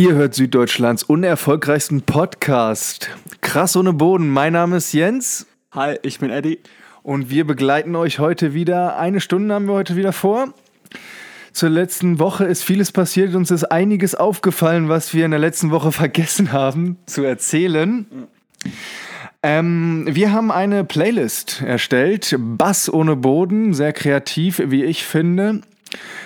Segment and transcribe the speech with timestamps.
[0.00, 3.10] Ihr hört Süddeutschlands unerfolgreichsten Podcast.
[3.42, 4.30] Krass ohne Boden.
[4.30, 5.46] Mein Name ist Jens.
[5.72, 6.58] Hi, ich bin Eddie.
[7.02, 8.96] Und wir begleiten euch heute wieder.
[8.96, 10.54] Eine Stunde haben wir heute wieder vor.
[11.52, 13.34] Zur letzten Woche ist vieles passiert.
[13.34, 18.06] Uns ist einiges aufgefallen, was wir in der letzten Woche vergessen haben zu erzählen.
[19.42, 22.36] Ähm, wir haben eine Playlist erstellt.
[22.38, 23.74] Bass ohne Boden.
[23.74, 25.60] Sehr kreativ, wie ich finde.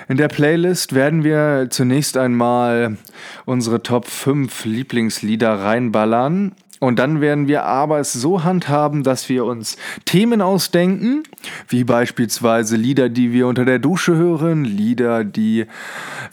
[0.08, 2.98] In der Playlist werden wir zunächst einmal
[3.46, 6.52] unsere Top 5 Lieblingslieder reinballern.
[6.80, 11.22] Und dann werden wir aber es so handhaben, dass wir uns Themen ausdenken,
[11.68, 15.64] wie beispielsweise Lieder, die wir unter der Dusche hören, Lieder, die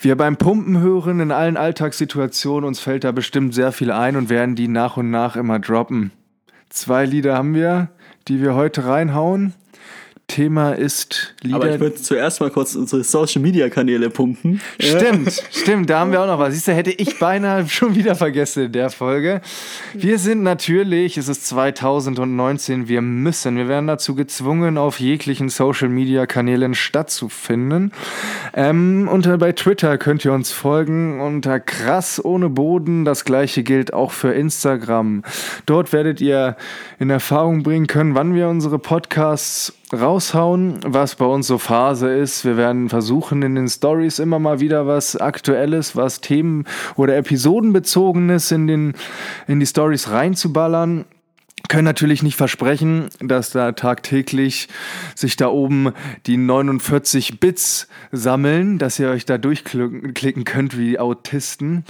[0.02, 2.68] wir beim Pumpen hören, in allen Alltagssituationen.
[2.68, 6.12] Uns fällt da bestimmt sehr viel ein und werden die nach und nach immer droppen.
[6.70, 7.90] Zwei Lieder haben wir,
[8.28, 9.54] die wir heute reinhauen.
[10.28, 11.58] Thema ist Lieder.
[11.58, 14.62] Aber ich würde zuerst mal kurz unsere Social Media Kanäle pumpen.
[14.80, 16.54] Stimmt, stimmt, da haben wir auch noch was.
[16.54, 19.42] Siehst du, hätte ich beinahe schon wieder vergessen in der Folge.
[19.94, 25.90] Wir sind natürlich, es ist 2019, wir müssen, wir werden dazu gezwungen, auf jeglichen Social
[25.90, 27.92] Media Kanälen stattzufinden.
[28.54, 33.04] Ähm, unter bei Twitter könnt ihr uns folgen unter krass ohne Boden.
[33.06, 35.24] Das gleiche gilt auch für Instagram.
[35.66, 36.56] Dort werdet ihr
[37.00, 42.46] in Erfahrung bringen können, wann wir unsere Podcasts raushauen, was bei uns so Phase ist.
[42.46, 48.52] Wir werden versuchen, in den Stories immer mal wieder was Aktuelles, was Themen- oder Episodenbezogenes
[48.52, 48.94] in, den,
[49.48, 51.06] in die Stories reinzuballern
[51.68, 54.68] können natürlich nicht versprechen, dass da tagtäglich
[55.16, 55.94] sich da oben
[56.26, 61.86] die 49 Bits sammeln, dass ihr euch da durchklicken könnt wie Autisten.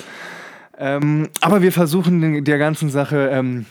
[0.77, 3.65] Ähm, aber wir versuchen der ganzen Sache ähm,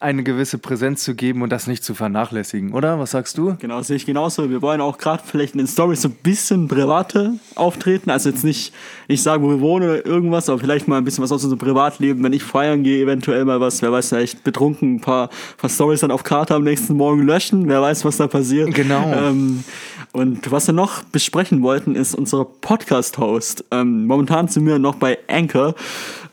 [0.00, 3.00] eine gewisse Präsenz zu geben und das nicht zu vernachlässigen, oder?
[3.00, 3.56] Was sagst du?
[3.58, 4.48] Genau, sehe ich genauso.
[4.48, 8.10] Wir wollen auch gerade vielleicht in den Stories so ein bisschen private auftreten.
[8.10, 8.72] Also jetzt nicht,
[9.08, 11.58] nicht sagen, wo wir wohnen oder irgendwas, aber vielleicht mal ein bisschen was aus unserem
[11.58, 12.22] Privatleben.
[12.22, 16.00] Wenn ich feiern gehe, eventuell mal was, wer weiß, vielleicht betrunken ein paar, paar Stories
[16.00, 17.68] dann auf Karte am nächsten Morgen löschen.
[17.68, 18.74] Wer weiß, was da passiert.
[18.74, 19.12] Genau.
[19.12, 19.64] Ähm,
[20.12, 23.64] und was wir noch besprechen wollten, ist unser Podcast-Host.
[23.72, 25.74] Ähm, momentan sind wir noch bei Anchor.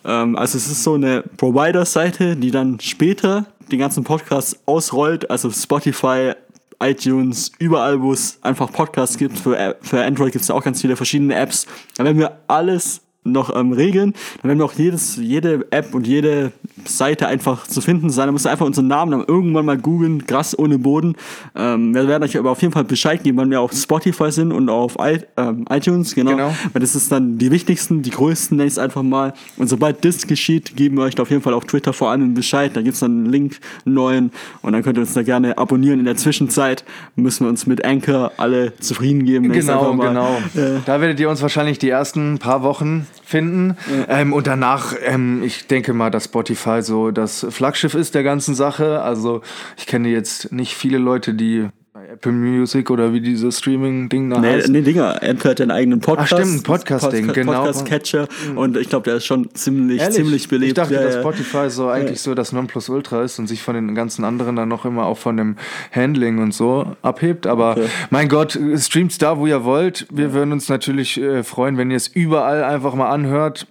[0.05, 5.49] Ähm, also es ist so eine Provider-Seite, die dann später den ganzen Podcast ausrollt, also
[5.51, 6.33] Spotify,
[6.81, 9.37] iTunes, überall, wo es einfach Podcasts gibt.
[9.37, 11.67] Für, für Android gibt es ja auch ganz viele verschiedene Apps.
[11.95, 14.13] Da werden wir alles noch ähm, regeln.
[14.41, 16.51] Dann werden wir auch jedes, jede App und jede
[16.85, 18.27] Seite einfach zu finden sein.
[18.27, 21.15] Da müsst ihr einfach unseren Namen dann irgendwann mal googeln, Gras ohne Boden.
[21.55, 24.51] Ähm, wir werden euch aber auf jeden Fall Bescheid geben, wann wir auf Spotify sind
[24.51, 26.31] und auf I, ähm, iTunes, genau.
[26.31, 26.55] genau.
[26.71, 29.33] Weil das ist dann die wichtigsten, die größten, nenne ich es einfach mal.
[29.57, 32.71] Und sobald das geschieht, geben wir euch auf jeden Fall auf Twitter vor allem Bescheid.
[32.75, 34.31] Da gibt es dann einen Link, einen neuen.
[34.61, 35.99] Und dann könnt ihr uns da gerne abonnieren.
[35.99, 39.51] In der Zwischenzeit müssen wir uns mit Anchor alle zufrieden geben.
[39.51, 40.37] Genau, genau.
[40.55, 43.77] Äh, da werdet ihr uns wahrscheinlich die ersten paar Wochen finden.
[44.07, 44.19] Ja.
[44.19, 48.55] Ähm, und danach, ähm, ich denke mal, dass Spotify so das Flaggschiff ist der ganzen
[48.55, 49.01] Sache.
[49.01, 49.41] Also
[49.77, 51.69] ich kenne jetzt nicht viele Leute, die
[52.15, 54.69] Apple Music oder wie dieses Streaming-Ding da nee, heißt.
[54.69, 55.21] Nee, Dinger.
[55.21, 56.33] Apple hat einen eigenen Podcast.
[56.33, 57.63] Ach stimmt, Podcast-Ding, Podcast, genau.
[57.63, 58.57] Podcast-Catcher mhm.
[58.57, 60.15] und ich glaube, der ist schon ziemlich, Ehrlich?
[60.15, 60.69] ziemlich belebt.
[60.69, 63.93] Ich dachte, ja, dass Spotify so eigentlich so das Nonplusultra ist und sich von den
[63.95, 65.57] ganzen anderen dann noch immer auch von dem
[65.91, 67.47] Handling und so abhebt.
[67.47, 67.87] Aber okay.
[68.11, 70.07] mein Gott, streamt da, wo ihr wollt.
[70.09, 73.67] Wir würden uns natürlich äh, freuen, wenn ihr es überall einfach mal anhört.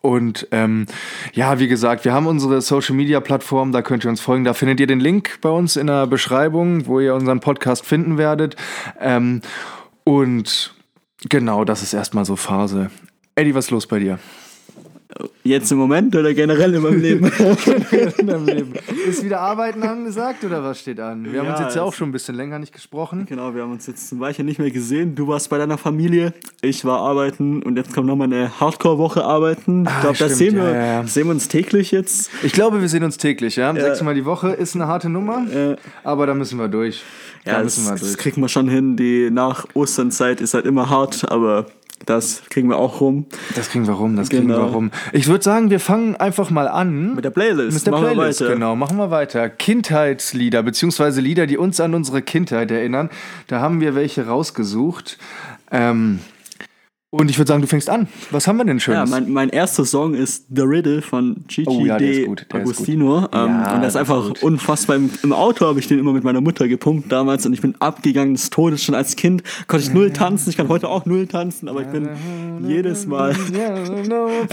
[0.00, 0.86] Und ähm,
[1.32, 4.44] ja, wie gesagt, wir haben unsere Social Media Plattform, da könnt ihr uns folgen.
[4.44, 8.16] Da findet ihr den Link bei uns in der Beschreibung, wo ihr unseren Podcast finden
[8.16, 8.56] werdet.
[9.00, 9.42] Ähm,
[10.04, 10.74] und
[11.28, 12.90] genau, das ist erstmal so Phase.
[13.34, 14.18] Eddie, was ist los bei dir?
[15.42, 17.24] Jetzt im Moment oder generell in meinem Leben?
[18.18, 18.72] in meinem Leben.
[19.08, 21.24] Ist wieder Arbeiten angesagt oder was steht an?
[21.24, 23.24] Wir ja, haben uns jetzt ja auch schon ein bisschen länger nicht gesprochen.
[23.26, 25.14] Genau, wir haben uns jetzt zum Beispiel nicht mehr gesehen.
[25.14, 29.84] Du warst bei deiner Familie, ich war arbeiten und jetzt kommt nochmal eine Hardcore-Woche arbeiten.
[29.84, 32.30] Ich ah, glaube, das sehen wir, ja, sehen wir uns täglich jetzt.
[32.42, 33.72] Ich glaube, wir sehen uns täglich, ja.
[33.74, 35.46] Sechsmal die Woche ist eine harte Nummer,
[36.04, 37.02] aber da müssen wir durch.
[37.44, 38.96] Da ja, das, das kriegen wir schon hin.
[38.96, 41.66] Die nach Osternzeit ist halt immer hart, aber
[42.06, 43.26] das kriegen wir auch rum.
[43.54, 44.40] Das kriegen wir rum, das genau.
[44.40, 44.72] kriegen wir genau.
[44.72, 44.90] rum.
[45.12, 47.14] Ich würde sagen, wir fangen einfach mal an.
[47.14, 47.74] Mit der Playlist.
[47.74, 48.76] Mit der machen Playlist, genau.
[48.76, 49.48] Machen wir weiter.
[49.48, 53.10] Kindheitslieder, beziehungsweise Lieder, die uns an unsere Kindheit erinnern.
[53.46, 55.18] Da haben wir welche rausgesucht.
[55.70, 56.20] Ähm,
[57.10, 58.06] und ich würde sagen, du fängst an.
[58.30, 59.08] Was haben wir denn Schönes?
[59.08, 63.20] Ja, mein, mein erster Song ist The Riddle von Gigi oh, ja, de Agostino.
[63.20, 64.96] Ähm, ja, und das ist einfach ist unfassbar.
[64.96, 67.74] Im, Im Auto habe ich den immer mit meiner Mutter gepumpt damals und ich bin
[67.80, 69.42] abgegangen des Todes schon als Kind.
[69.68, 70.50] Konnte ich null tanzen.
[70.50, 72.10] Ich kann heute auch null tanzen, aber ich bin
[72.66, 73.30] jedes Mal.
[74.50, 74.52] äh,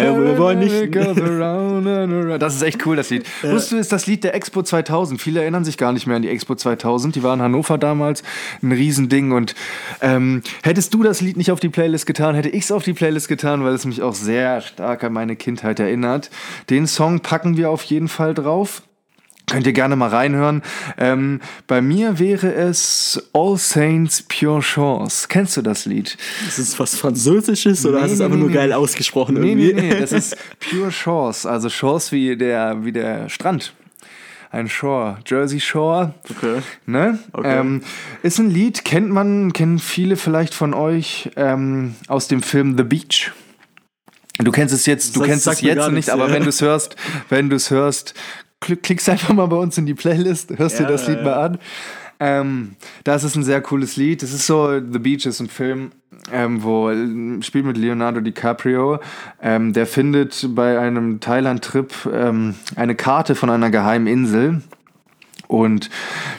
[2.39, 3.25] das ist echt cool, das Lied.
[3.43, 3.51] Ja.
[3.51, 5.21] Wusstest du, ist das Lied der Expo 2000.
[5.21, 7.15] Viele erinnern sich gar nicht mehr an die Expo 2000.
[7.15, 8.23] Die war in Hannover damals
[8.63, 9.33] ein Riesending.
[9.33, 9.55] Und
[10.01, 12.83] ähm, hättest du das Lied nicht auf die Playlist getan, hätte hatte ich es auf
[12.83, 16.30] die Playlist getan, weil es mich auch sehr stark an meine Kindheit erinnert.
[16.69, 18.83] Den Song packen wir auf jeden Fall drauf.
[19.50, 20.62] Könnt ihr gerne mal reinhören.
[21.00, 25.25] Ähm, bei mir wäre es All Saints Pure Chance.
[25.27, 26.18] Kennst du das Lied?
[26.47, 28.56] Ist es was Französisches oder Nee, hast du es nee, einfach nee, nur nee.
[28.56, 29.74] geil ausgesprochen Nee, irgendwie?
[29.74, 30.38] nee, nee, das ist
[30.69, 31.50] Pure Chance.
[31.50, 33.74] Also Chance wie der, wie der Strand.
[34.55, 35.17] Ein Shore.
[35.25, 36.13] Jersey Shore.
[36.29, 36.61] Okay.
[36.85, 37.19] Ne?
[37.33, 37.59] Okay.
[37.59, 37.81] Ähm,
[38.23, 42.83] ist ein Lied, kennt man, kennen viele vielleicht von euch ähm, aus dem Film The
[42.83, 43.33] Beach.
[44.37, 46.95] Du kennst es jetzt, du Das kennst es jetzt nicht, aber wenn du es hörst,
[47.27, 48.13] wenn du es hörst,
[48.61, 51.23] klick, klickst einfach mal bei uns in die Playlist, hörst Ja, dir das Lied ja.
[51.23, 51.59] mal an.
[52.21, 54.23] Ähm, das ist ein sehr cooles Lied.
[54.23, 55.91] Das ist so, The Beach ist ein Film,
[56.31, 59.00] ähm, wo äh, spielt mit Leonardo DiCaprio.
[59.42, 64.62] Ähm, der findet bei einem Thailand-Trip ähm, eine Karte von einer geheimen Insel.
[65.48, 65.89] Und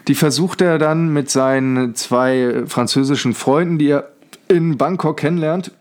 [0.09, 4.11] die versucht er dann mit seinen zwei französischen Freunden, die er
[4.49, 5.73] in Bangkok kennenlernt,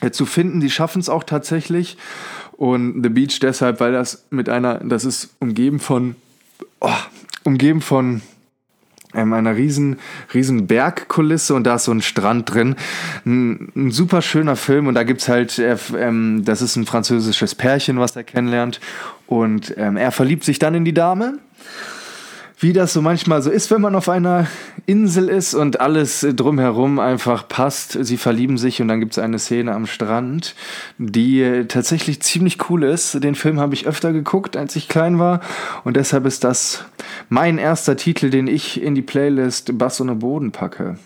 [0.00, 0.60] äh, zu finden.
[0.60, 1.96] Die schaffen es auch tatsächlich.
[2.52, 6.14] Und The Beach deshalb, weil das mit einer, das ist umgeben von,
[6.80, 6.90] oh,
[7.44, 8.22] umgeben von
[9.14, 9.98] ähm, einer riesen,
[10.34, 12.76] riesen Bergkulisse und da ist so ein Strand drin.
[13.24, 17.54] Ein, ein super schöner Film und da gibt's halt, äh, ähm, das ist ein französisches
[17.54, 18.80] Pärchen, was er kennenlernt
[19.26, 21.38] und ähm, er verliebt sich dann in die Dame.
[22.62, 24.46] Wie das so manchmal so ist, wenn man auf einer
[24.86, 27.98] Insel ist und alles drumherum einfach passt.
[28.04, 30.54] Sie verlieben sich und dann gibt's eine Szene am Strand,
[30.96, 33.24] die äh, tatsächlich ziemlich cool ist.
[33.24, 35.40] Den Film habe ich öfter geguckt, als ich klein war.
[35.82, 36.84] Und deshalb ist das
[37.28, 40.98] mein erster Titel, den ich in die Playlist Bass ohne Boden packe.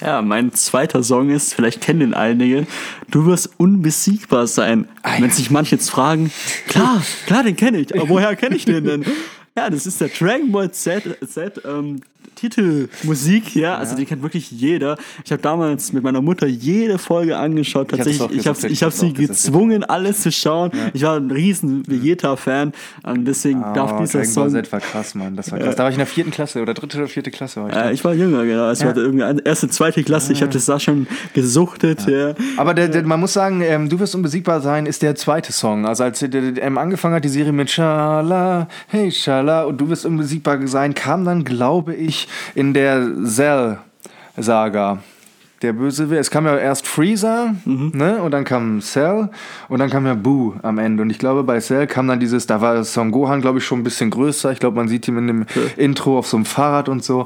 [0.00, 2.66] Ja, mein zweiter Song ist, vielleicht kennen den einige,
[3.12, 4.88] Du wirst unbesiegbar sein.
[5.20, 6.32] Wenn sich manche jetzt fragen,
[6.66, 9.04] klar, klar, den kenne ich, aber woher kenne ich den denn?
[9.56, 12.00] Ja, das ist der Dragon Ball Z, Z ähm,
[12.34, 14.96] Titelmusik, ja, also die kennt wirklich jeder.
[15.24, 18.38] Ich habe damals mit meiner Mutter jede Folge angeschaut, das tatsächlich.
[18.40, 19.28] Ich habe ich hab ich sie auch gesagt.
[19.28, 20.70] gezwungen, alles zu schauen.
[20.92, 22.72] Ich war ein riesen Vegeta-Fan
[23.04, 24.62] und deswegen darf Oh, dieser Dragon Ball Song...
[24.62, 25.36] Z war krass, Mann.
[25.36, 25.76] Das war krass.
[25.76, 27.62] Da war ich in der vierten Klasse oder dritte oder vierte Klasse.
[27.62, 27.76] War ich.
[27.76, 28.70] Äh, ich war jünger, genau.
[28.70, 30.32] Es war irgendwie eine- erste, zweite Klasse.
[30.32, 32.06] Ich habe das da schon gesuchtet.
[32.06, 32.34] Ja.
[32.56, 35.86] Aber der, der, man muss sagen, ähm, Du wirst unbesiegbar sein ist der zweite Song.
[35.86, 40.66] Also als ähm, angefangen hat, die Serie mit Schala, hey Schala und Du wirst unbesiegbar
[40.66, 42.13] sein, kam dann, glaube ich,
[42.54, 44.98] in der Cell-Saga.
[45.64, 49.30] Der böse, es kam ja erst Freezer, ne, und dann kam Cell
[49.70, 51.02] und dann kam ja Boo am Ende.
[51.02, 53.80] Und ich glaube, bei Cell kam dann dieses, da war Son Gohan, glaube ich, schon
[53.80, 54.52] ein bisschen größer.
[54.52, 55.46] Ich glaube, man sieht ihn in dem
[55.78, 57.24] Intro auf so einem Fahrrad und so.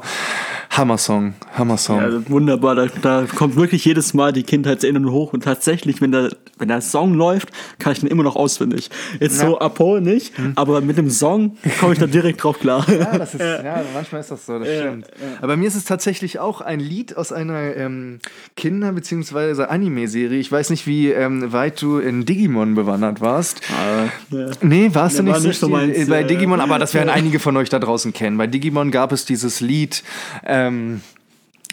[0.69, 1.97] Hammer-Song, Hammer-Song.
[1.97, 6.11] Ja, also wunderbar, da, da kommt wirklich jedes Mal die Kindheitserinnerung hoch und tatsächlich, wenn
[6.11, 7.49] der, wenn der Song läuft,
[7.79, 8.89] kann ich den immer noch auswendig.
[9.19, 12.85] Jetzt so Apo nicht, aber mit dem Song komme ich da direkt drauf klar.
[12.99, 15.07] Ja, das ist, ja, manchmal ist das so, das stimmt.
[15.39, 18.19] Aber bei mir ist es tatsächlich auch ein Lied aus einer ähm,
[18.55, 19.63] Kinder- bzw.
[19.63, 20.37] Anime-Serie.
[20.39, 23.61] Ich weiß nicht, wie ähm, weit du in Digimon bewandert warst.
[24.31, 24.47] ja.
[24.61, 26.27] Nee, warst du nicht, war so nicht so die- meins, bei ja.
[26.27, 28.37] Digimon, aber das werden einige von euch da draußen kennen.
[28.37, 30.03] Bei Digimon gab es dieses Lied,
[30.45, 31.01] ähm,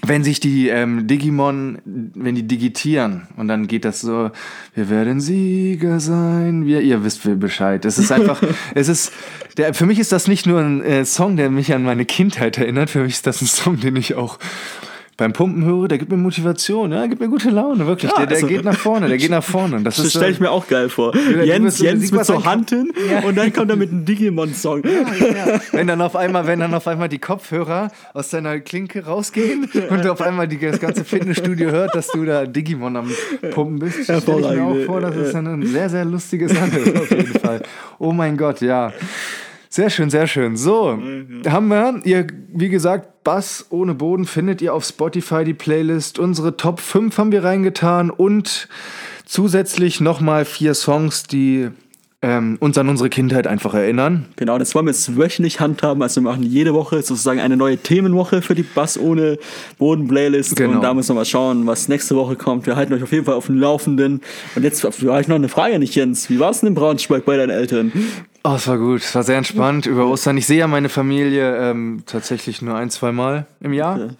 [0.06, 4.30] wenn sich die ähm, Digimon, wenn die digitieren und dann geht das so,
[4.74, 7.84] wir werden Sieger sein, wir, ihr wisst Bescheid.
[7.84, 8.40] Es ist einfach,
[8.76, 9.10] es ist,
[9.56, 12.58] der, für mich ist das nicht nur ein äh, Song, der mich an meine Kindheit
[12.58, 14.38] erinnert, für mich ist das ein Song, den ich auch
[15.16, 18.10] beim Pumpen höre, der gibt mir Motivation, ja, gibt mir gute Laune, wirklich.
[18.10, 19.82] Ja, der, der also- geht nach vorne, der geht nach vorne.
[19.82, 21.14] Das Das stelle ich mir auch geil vor.
[21.16, 22.44] Jens, Jens mit so.
[22.44, 22.92] Hand hin
[23.26, 24.82] und dann kommt er mit einem Digimon-Song.
[25.72, 30.06] Wenn dann auf einmal, wenn dann auf einmal die Kopfhörer aus deiner Klinke rausgehen und
[30.06, 33.10] auf einmal die, das ganze Fitnessstudio hört, dass du da Digimon am
[33.52, 36.96] Pumpen bist, stelle ich mir auch vor, dass es eine sehr, sehr lustige Sache ist,
[36.96, 37.62] auf jeden Fall.
[37.98, 38.92] Oh mein Gott, ja.
[39.76, 40.56] Sehr schön, sehr schön.
[40.56, 40.98] So,
[41.46, 46.18] haben wir, ihr, wie gesagt, Bass ohne Boden findet ihr auf Spotify die Playlist.
[46.18, 48.68] Unsere Top 5 haben wir reingetan und
[49.26, 51.68] zusätzlich nochmal vier Songs, die
[52.22, 54.24] ähm, uns an unsere Kindheit einfach erinnern.
[54.36, 56.02] Genau, das wollen wir jetzt wöchentlich handhaben.
[56.02, 59.38] Also wir machen jede Woche sozusagen eine neue Themenwoche für die Bass ohne
[59.76, 60.56] Boden Playlist.
[60.56, 60.76] Genau.
[60.76, 62.66] Und da müssen wir mal schauen, was nächste Woche kommt.
[62.66, 64.22] Wir halten euch auf jeden Fall auf dem Laufenden.
[64.54, 66.30] Und jetzt habe ich noch eine Frage nicht, Jens.
[66.30, 67.92] Wie war es denn in Braunschweig bei deinen Eltern?
[68.48, 69.00] Oh, es war gut.
[69.00, 70.38] Es war sehr entspannt über Ostern.
[70.38, 74.10] Ich sehe ja meine Familie ähm, tatsächlich nur ein, zwei Mal im Jahr.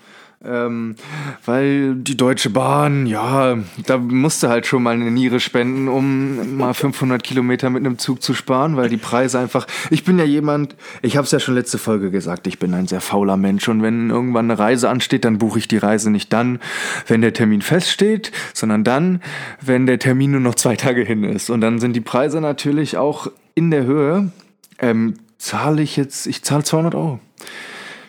[0.45, 0.97] Ähm,
[1.45, 3.57] weil die Deutsche Bahn, ja,
[3.87, 8.21] da musste halt schon mal eine Niere spenden, um mal 500 Kilometer mit einem Zug
[8.21, 9.69] zu sparen, weil die Preise einfach.
[9.91, 12.89] Ich bin ja jemand, ich habe es ja schon letzte Folge gesagt, ich bin ein
[12.89, 16.33] sehr fauler Mensch und wenn irgendwann eine Reise ansteht, dann buche ich die Reise nicht
[16.33, 16.59] dann,
[17.07, 19.23] wenn der Termin feststeht, sondern dann,
[19.61, 21.49] wenn der Termin nur noch zwei Tage hin ist.
[21.49, 24.31] Und dann sind die Preise natürlich auch in der Höhe.
[24.79, 27.19] Ähm, zahle ich jetzt, ich zahle 200 Euro.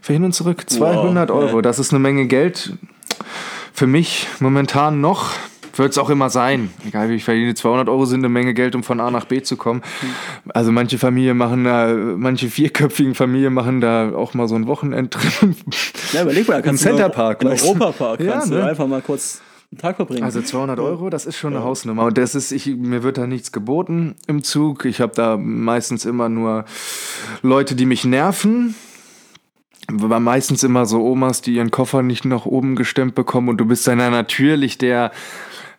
[0.01, 1.55] Für hin und zurück 200 Wow, Euro.
[1.57, 1.61] ja.
[1.63, 2.73] Das ist eine Menge Geld.
[3.73, 5.31] Für mich momentan noch.
[5.75, 6.71] Wird es auch immer sein.
[6.87, 9.43] Egal wie ich verdiene, 200 Euro sind eine Menge Geld, um von A nach B
[9.43, 9.83] zu kommen.
[10.49, 15.55] Also manche Familien machen da, manche vierköpfigen Familien machen da auch mal so ein Wochenendtrip.
[16.13, 17.49] Ja, überleg mal, kannst Im Centerpark, Im?
[17.49, 18.55] Europapark Ja, kannst ne?
[18.57, 19.39] du einfach mal kurz
[19.71, 20.23] einen Tag verbringen.
[20.23, 22.05] Also 200 Euro, das ist schon eine Hausnummer.
[22.05, 24.85] Und das ist, ich, mir wird da nichts geboten im Zug.
[24.85, 26.65] Ich habe da meistens immer nur
[27.41, 28.75] Leute, die mich nerven.
[29.89, 33.49] Aber meistens immer so Omas, die ihren Koffer nicht nach oben gestemmt bekommen.
[33.49, 35.11] Und du bist dann natürlich der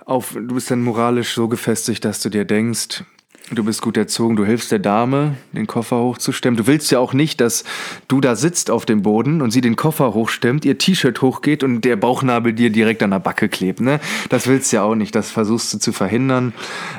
[0.05, 3.05] auf, du bist dann moralisch so gefestigt, dass du dir denkst,
[3.51, 6.57] du bist gut erzogen, du hilfst der Dame, den Koffer hochzustemmen.
[6.57, 7.65] Du willst ja auch nicht, dass
[8.07, 11.83] du da sitzt auf dem Boden und sie den Koffer hochstemmt, ihr T-Shirt hochgeht und
[11.83, 13.81] der Bauchnabel dir direkt an der Backe klebt.
[13.81, 14.01] Ne?
[14.29, 16.53] Das willst du ja auch nicht, das versuchst du zu verhindern.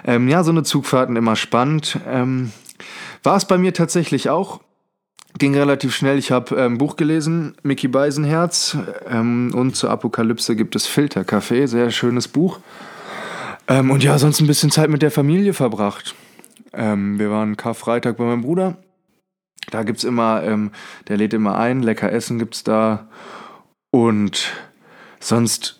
[0.05, 1.99] Ähm, ja, so eine Zugfahrten immer spannend.
[2.07, 2.51] Ähm,
[3.23, 4.61] war es bei mir tatsächlich auch.
[5.37, 6.17] Ging relativ schnell.
[6.17, 8.77] Ich habe ein ähm, Buch gelesen, Mickey Beisenherz.
[9.07, 12.59] Ähm, und zur Apokalypse gibt es Filterkaffee, sehr schönes Buch.
[13.67, 16.15] Ähm, und ja, sonst ein bisschen Zeit mit der Familie verbracht.
[16.73, 18.77] Ähm, wir waren Karfreitag bei meinem Bruder.
[19.71, 20.71] Da gibt's immer, ähm,
[21.07, 23.09] der lädt immer ein, lecker Essen gibt's da.
[23.91, 24.51] Und
[25.19, 25.78] sonst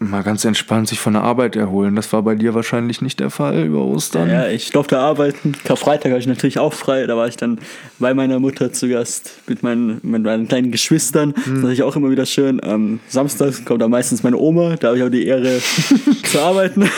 [0.00, 1.94] mal ganz entspannt sich von der Arbeit erholen.
[1.94, 4.30] Das war bei dir wahrscheinlich nicht der Fall über Ostern.
[4.30, 5.54] Ja, ich durfte arbeiten.
[5.64, 7.06] Karfreitag habe ich natürlich auch frei.
[7.06, 7.58] Da war ich dann
[7.98, 11.34] bei meiner Mutter zu Gast mit meinen, mit meinen kleinen Geschwistern.
[11.34, 12.60] Das ist natürlich auch immer wieder schön.
[12.64, 14.76] Ähm, samstags kommt dann meistens meine Oma.
[14.76, 15.60] Da habe ich auch die Ehre
[16.24, 16.88] zu arbeiten.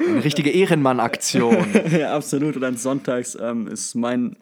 [0.00, 1.56] Eine richtige Ehrenmann-Aktion.
[1.98, 2.56] ja, absolut.
[2.56, 4.34] Und dann sonntags ähm, ist mein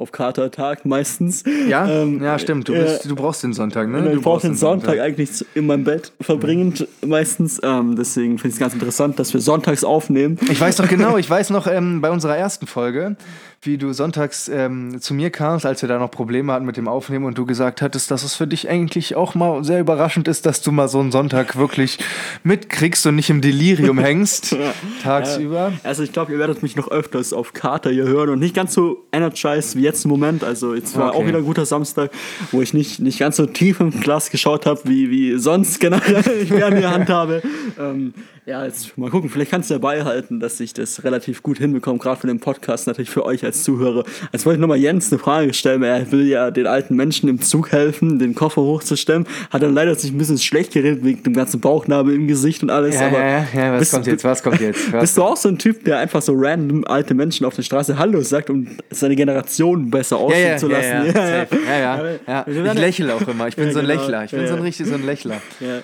[0.00, 1.44] auf Katertag meistens.
[1.68, 2.68] Ja, Ähm, ja, stimmt.
[2.68, 3.98] Du, bist, du brauchst den Sonntag, ne?
[3.98, 7.60] ich Du brauche brauchst den Sonntag eigentlich zu- in meinem Bett verbringend meistens.
[7.62, 10.38] Ähm, deswegen finde ich es ganz interessant, dass wir sonntags aufnehmen.
[10.50, 13.16] Ich weiß noch genau, ich weiß noch ähm, bei unserer ersten Folge,
[13.62, 16.88] wie du sonntags ähm, zu mir kamst, als wir da noch Probleme hatten mit dem
[16.88, 20.46] Aufnehmen und du gesagt hattest, dass es für dich eigentlich auch mal sehr überraschend ist,
[20.46, 21.98] dass du mal so einen Sonntag wirklich
[22.42, 24.56] mitkriegst und nicht im Delirium hängst
[25.02, 25.74] tagsüber.
[25.82, 28.72] Also ich glaube, ihr werdet mich noch öfters auf Kater hier hören und nicht ganz
[28.72, 30.42] so energized wie jetzt im Moment.
[30.42, 31.18] Also jetzt war Okay.
[31.18, 32.10] auch wieder ein guter Samstag,
[32.52, 36.24] wo ich nicht, nicht ganz so tief im Glas geschaut habe, wie, wie sonst generell
[36.42, 37.42] ich gerne in der Hand habe.
[37.78, 38.14] Ähm,
[38.50, 41.98] ja, jetzt mal gucken, vielleicht kannst du ja beihalten, dass ich das relativ gut hinbekomme,
[42.00, 44.02] gerade für den Podcast natürlich für euch als Zuhörer.
[44.32, 47.40] Jetzt wollte ich nochmal Jens eine Frage stellen, er will ja den alten Menschen im
[47.40, 49.28] Zug helfen, den Koffer hochzustemmen.
[49.50, 52.70] Hat dann leider sich ein bisschen schlecht geredet wegen dem ganzen Bauchnabel im Gesicht und
[52.70, 52.96] alles.
[52.96, 54.80] Ja, aber ja, ja, was bist- kommt jetzt, was kommt jetzt?
[54.92, 55.00] Was?
[55.02, 57.98] bist du auch so ein Typ, der einfach so random alte Menschen auf der Straße
[57.98, 61.14] Hallo sagt, um seine Generation besser aussehen ja, zu ja, lassen?
[61.14, 62.46] ja, ja, ja, ja.
[62.48, 63.46] Ich lächle auch immer.
[63.46, 64.00] Ich bin so ein genau.
[64.00, 64.24] Lächler.
[64.24, 65.40] Ich bin so ein richtig so ein Lächler.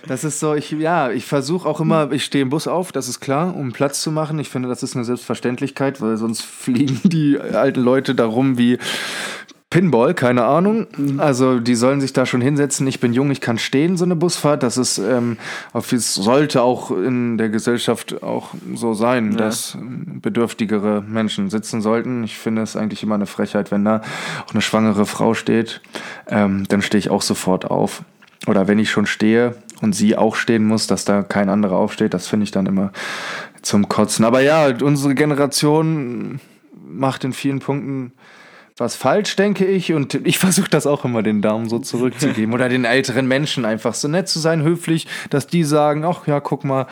[0.08, 3.06] Das ist so, ich, ja, ich versuche auch immer, ich stehe im Bus auf, das
[3.06, 4.38] ist klar, um Platz zu machen.
[4.38, 8.78] Ich finde, das ist eine Selbstverständlichkeit, weil sonst fliegen die alten Leute darum wie
[9.68, 10.86] Pinball, keine Ahnung.
[11.18, 12.86] Also die sollen sich da schon hinsetzen.
[12.86, 14.62] Ich bin jung, ich kann stehen, so eine Busfahrt.
[14.62, 15.36] Das ist, ähm,
[15.74, 21.82] auf, es sollte auch in der Gesellschaft auch so sein, dass ähm, bedürftigere Menschen sitzen
[21.82, 22.24] sollten.
[22.24, 24.00] Ich finde es eigentlich immer eine Frechheit, wenn da
[24.46, 25.82] auch eine schwangere Frau steht.
[26.26, 28.02] Ähm, dann stehe ich auch sofort auf.
[28.46, 32.14] Oder wenn ich schon stehe und sie auch stehen muss, dass da kein anderer aufsteht,
[32.14, 32.92] das finde ich dann immer
[33.62, 34.24] zum Kotzen.
[34.24, 36.40] Aber ja, unsere Generation
[36.88, 38.12] macht in vielen Punkten
[38.78, 39.92] was falsch, denke ich.
[39.92, 42.54] Und ich versuche das auch immer, den Daumen so zurückzugeben.
[42.54, 46.40] Oder den älteren Menschen einfach so nett zu sein, höflich, dass die sagen, ach ja,
[46.40, 46.86] guck mal,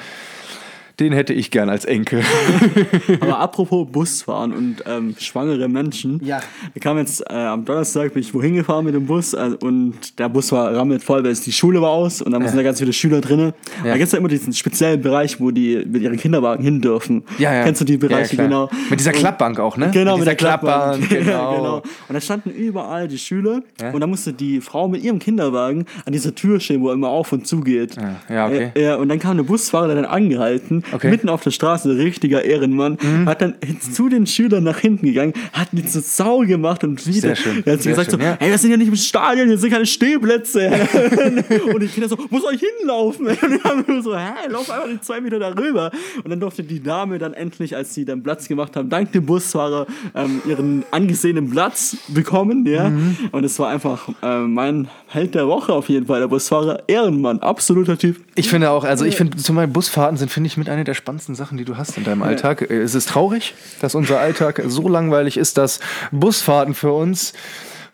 [1.01, 2.23] den hätte ich gern als Enkel.
[3.21, 6.21] Aber apropos Busfahren und ähm, schwangere Menschen.
[6.25, 6.41] Ja.
[6.73, 10.19] Wir kamen jetzt äh, am Donnerstag, bin ich wohin gefahren mit dem Bus äh, und
[10.19, 12.63] der Bus war rammelt voll, weil es die Schule war aus und da sind da
[12.63, 13.53] ganz viele Schüler drin.
[13.83, 17.25] Da gibt es ja immer diesen speziellen Bereich, wo die mit ihren Kinderwagen hin dürfen.
[17.39, 17.65] Ja, ja.
[17.65, 18.47] Kennst du die Ja, Bereiche, klar.
[18.47, 18.71] genau?
[18.91, 19.91] Mit dieser Klappbank auch, ne?
[19.93, 21.09] Genau, mit, mit, dieser der Klappbank.
[21.15, 21.31] Genau.
[21.31, 21.77] Ja, genau.
[22.09, 23.91] Und da standen überall die Schüler Ja.
[23.91, 27.09] und da musste die Frau mit ihrem Kinderwagen an dieser Tür stehen, wo er immer
[27.09, 27.97] auf und zu geht.
[27.97, 28.73] Ja, ja, okay.
[28.75, 31.07] Äh, ja, und dann kam eine Busfahrer, der dann angehalten, Okay.
[31.07, 31.13] Mhm.
[31.13, 33.55] mitten auf der Straße, richtiger Ehrenmann, hat dann
[33.93, 37.21] zu den Schülern nach hinten gegangen, hat die zur Sau gemacht und wieder.
[37.21, 38.37] Sehr schön, Er hat sie sehr gesagt schön, so, ja.
[38.39, 40.71] hey, wir sind ja nicht im Stadion, hier sind keine Stehplätze.
[41.75, 43.27] und die Kinder so, wo soll ich hinlaufen?
[43.45, 45.91] Und wir haben nur so, hä, lauf einfach die zwei Meter darüber.
[46.23, 49.27] Und dann durfte die Dame dann endlich, als sie dann Platz gemacht haben, dank dem
[49.27, 52.67] Busfahrer ähm, ihren angesehenen Platz bekommen.
[52.67, 52.91] Ja?
[52.91, 53.17] Mhm.
[53.33, 56.83] Und es war einfach äh, mein Held der Woche auf jeden Fall, der Busfahrer.
[56.87, 58.17] Ehrenmann, absoluter Typ.
[58.35, 60.95] Ich finde auch, also ich finde zum Beispiel Busfahrten sind, finde ich, mit einer der
[60.95, 62.63] spannendsten Sachen, die du hast in deinem Alltag.
[62.63, 67.33] Äh, Es ist traurig, dass unser Alltag so langweilig ist, dass Busfahrten für uns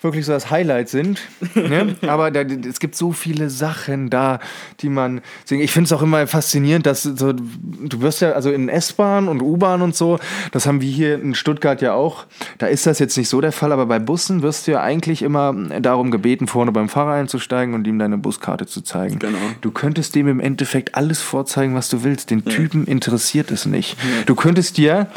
[0.02, 1.20] wirklich so das Highlight sind.
[1.54, 1.96] ne?
[2.06, 4.40] Aber da, es gibt so viele Sachen da,
[4.80, 5.20] die man.
[5.48, 9.42] Ich finde es auch immer faszinierend, dass so, du wirst ja, also in S-Bahn und
[9.42, 10.18] U-Bahn und so,
[10.52, 12.26] das haben wir hier in Stuttgart ja auch.
[12.58, 15.22] Da ist das jetzt nicht so der Fall, aber bei Bussen wirst du ja eigentlich
[15.22, 19.18] immer darum gebeten, vorne beim Fahrer einzusteigen und ihm deine Buskarte zu zeigen.
[19.18, 19.38] Genau.
[19.60, 22.30] Du könntest dem im Endeffekt alles vorzeigen, was du willst.
[22.30, 23.96] Den Typen interessiert es nicht.
[24.26, 25.08] Du könntest dir,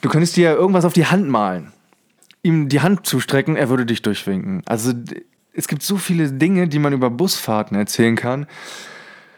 [0.00, 1.72] du könntest dir irgendwas auf die Hand malen,
[2.44, 4.62] ihm die Hand zustrecken, er würde dich durchwinken.
[4.66, 4.92] Also
[5.52, 8.46] es gibt so viele Dinge, die man über Busfahrten erzählen kann.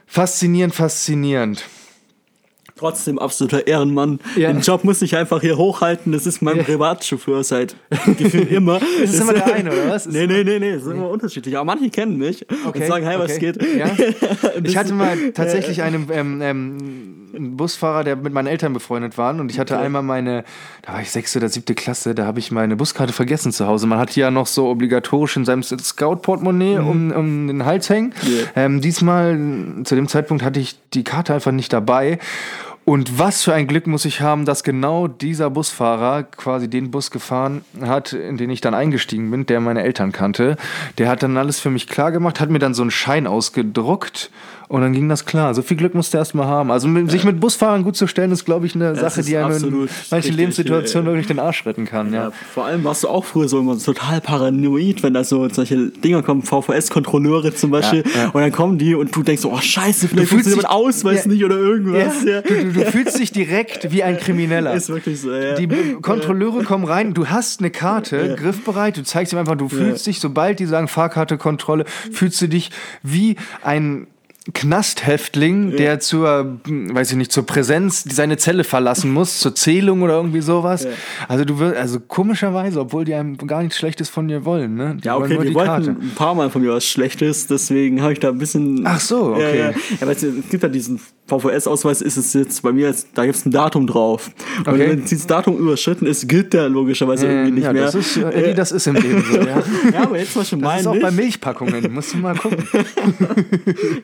[0.06, 1.64] Faszinierend, faszinierend.
[2.78, 4.20] Trotzdem absoluter Ehrenmann.
[4.36, 4.52] Ja.
[4.52, 6.12] Den Job muss ich einfach hier hochhalten.
[6.12, 6.62] Das ist mein Ja.
[6.62, 7.74] Privatchauffeur seit
[8.18, 8.82] gefühlt immer.
[9.02, 10.06] Ist es immer der eine, oder was?
[10.10, 10.70] Nee, nee, nee, nee.
[10.72, 11.56] Es ist immer unterschiedlich.
[11.56, 13.52] Aber manche kennen mich und sagen, hey, was okay.
[13.52, 13.78] geht?
[13.78, 13.90] Ja?
[14.62, 19.34] Ich hatte mal tatsächlich einen, ähm, ähm, einen Busfahrer, der mit meinen Eltern befreundet war.
[19.34, 19.84] Und ich hatte Okay.
[19.84, 20.44] einmal meine,
[20.82, 23.86] da war ich sechste oder siebte Klasse, da habe ich meine Buskarte vergessen zu Hause.
[23.86, 28.14] Man hat die ja noch so obligatorisch in seinem Scout-Portemonnaie um, um den Hals hängen.
[28.22, 28.28] Mhm.
[28.28, 28.44] Ja.
[28.64, 29.38] Ähm, diesmal,
[29.84, 32.18] zu dem Zeitpunkt, hatte ich die Karte einfach nicht dabei.
[32.84, 37.10] Und was für ein Glück muss ich haben, dass genau dieser Busfahrer quasi den Bus
[37.10, 40.56] gefahren hat, in den ich dann eingestiegen bin, der meine Eltern kannte.
[40.96, 44.30] Der hat dann alles für mich klar gemacht, hat mir dann so einen Schein ausgedruckt
[44.68, 45.54] und dann ging das klar.
[45.54, 46.70] So viel Glück musste er erst mal haben.
[46.70, 49.36] Also mit, sich mit Busfahrern gut zu stellen, ist, glaube ich, eine Sache, ist die
[49.36, 51.16] einem in manchen Lebenssituationen ja, ja.
[51.16, 52.12] wirklich den Arsch retten kann.
[52.12, 52.24] Ja.
[52.26, 55.88] Ja, vor allem warst du auch früher so immer total paranoid, wenn da so solche
[55.90, 58.28] Dinger kommen, VVS-Kontrolleure zum Beispiel, Ja, ja.
[58.30, 61.30] und dann kommen die und du denkst so, oh scheiße, vielleicht mein dich- Ausweis Ja.
[61.32, 62.24] nicht oder irgendwas.
[62.24, 62.40] Ja.
[62.42, 64.74] Du, du, du fühlst dich direkt wie ein Krimineller.
[64.74, 65.54] Ist wirklich so, ja.
[65.54, 65.68] Die
[66.00, 70.20] Kontrolleure kommen rein, du hast eine Karte, griffbereit, du zeigst ihm einfach, du fühlst dich,
[70.20, 72.70] sobald die sagen Fahrkarte, Kontrolle, fühlst du dich
[73.02, 74.06] wie ein
[74.54, 80.14] Knasthäftling, der zur, weiß ich nicht, zur Präsenz seine Zelle verlassen muss, zur Zählung oder
[80.14, 80.86] irgendwie sowas.
[81.28, 84.96] Also du wirst, also komischerweise, obwohl die einem gar nichts Schlechtes von dir wollen, ne?
[85.02, 85.90] Die Ja, okay, nur die die wollten Karte.
[85.90, 88.82] ein paar Mal von mir was Schlechtes, deswegen habe ich da ein bisschen.
[88.86, 89.58] Ach so, okay.
[89.58, 89.74] Ja, ja.
[90.00, 93.36] ja weißt du, es gibt ja diesen VVS-Ausweis, ist es jetzt bei mir, da gibt
[93.36, 94.30] es ein Datum drauf.
[94.58, 94.90] Und Okay.
[94.90, 97.84] wenn dieses Datum überschritten ist, gilt der logischerweise irgendwie nicht ja, mehr.
[97.86, 99.62] das ist, äh, Eddie, das ist im Leben so, ja.
[99.92, 101.02] ja, aber jetzt Beispiel Das mein ist auch nicht.
[101.02, 102.64] bei Milchpackungen, musst du mal gucken.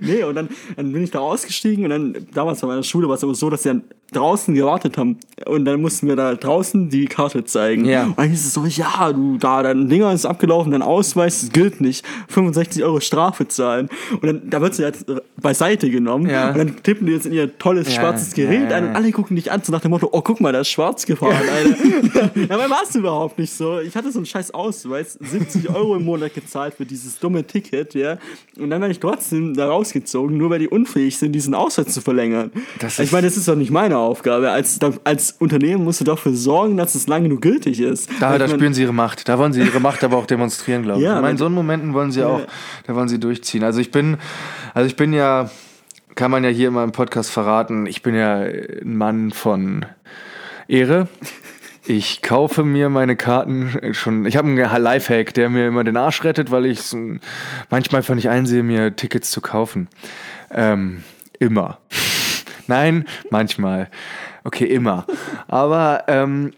[0.01, 3.15] Nee, und dann, dann bin ich da ausgestiegen und dann, damals bei meiner Schule war
[3.17, 6.91] es aber so, dass sie dann draußen gewartet haben und dann mussten wir da draußen
[6.91, 7.87] die Karte zeigen.
[7.87, 8.05] Ja.
[8.05, 11.81] Und dann hieß es so, ja, du, da, dein Dinger ist abgelaufen, dein Ausweis gilt
[11.81, 13.88] nicht, 65 Euro Strafe zahlen.
[14.12, 15.07] Und dann, da wird sie jetzt
[15.40, 16.51] beiseite genommen Ja.
[16.51, 19.11] und dann tippen die jetzt in ihr tolles Ja, schwarzes Gerät ja, ein und alle
[19.12, 22.31] gucken dich an, so nach dem Motto, oh, guck mal, da ist schwarz gefahren, Alter.
[22.49, 23.81] Dabei war es überhaupt nicht so.
[23.81, 27.95] Ich hatte so einen scheiß Ausweis, 70 Euro im Monat gezahlt für dieses dumme Ticket,
[27.95, 28.18] ja.
[28.59, 32.01] Und dann werde ich trotzdem da rausgezogen, nur weil die unfähig sind, diesen Ausweis zu
[32.01, 32.51] verlängern.
[33.05, 34.51] Ich meine, das ist doch nicht meine Aufgabe.
[34.51, 38.11] Als, als Unternehmen musst du dafür sorgen, dass es lange genug gültig ist.
[38.21, 39.29] Da, da spüren sie ihre Macht.
[39.29, 41.05] Da wollen sie ihre Macht aber auch demonstrieren, glaube ich.
[41.07, 42.41] Ja, ich meine, wenn- so in Momenten wollen sie auch,
[42.87, 43.65] da wollen sie durchziehen.
[43.65, 44.17] Also ich bin,
[44.75, 45.51] also ich bin ja,
[46.15, 49.85] kann man ja hier in meinem Podcast verraten, ich bin ja ein Mann von
[50.69, 51.09] Ehre.
[51.85, 54.25] Ich kaufe mir meine Karten schon.
[54.25, 56.97] Ich habe einen Lifehack, der mir immer den Arsch rettet, weil ich so,
[57.71, 59.88] manchmal einfach nicht einsehe, mir Tickets zu kaufen.
[60.51, 61.03] Ähm,
[61.40, 61.81] immer.
[62.68, 63.90] Nein, manchmal.
[64.45, 65.07] Okay, immer.
[65.49, 66.53] Aber ähm,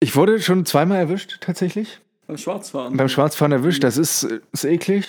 [0.00, 2.00] ich wurde schon zweimal erwischt, tatsächlich.
[2.26, 2.96] Beim Schwarzfahren.
[2.96, 5.06] Beim Schwarzfahren erwischt, das ist, ist eklig.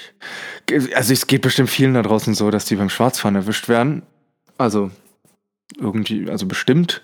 [0.95, 4.03] Also es geht bestimmt vielen da draußen so, dass die beim Schwarzfahren erwischt werden.
[4.57, 4.91] Also
[5.79, 7.01] irgendwie, also bestimmt.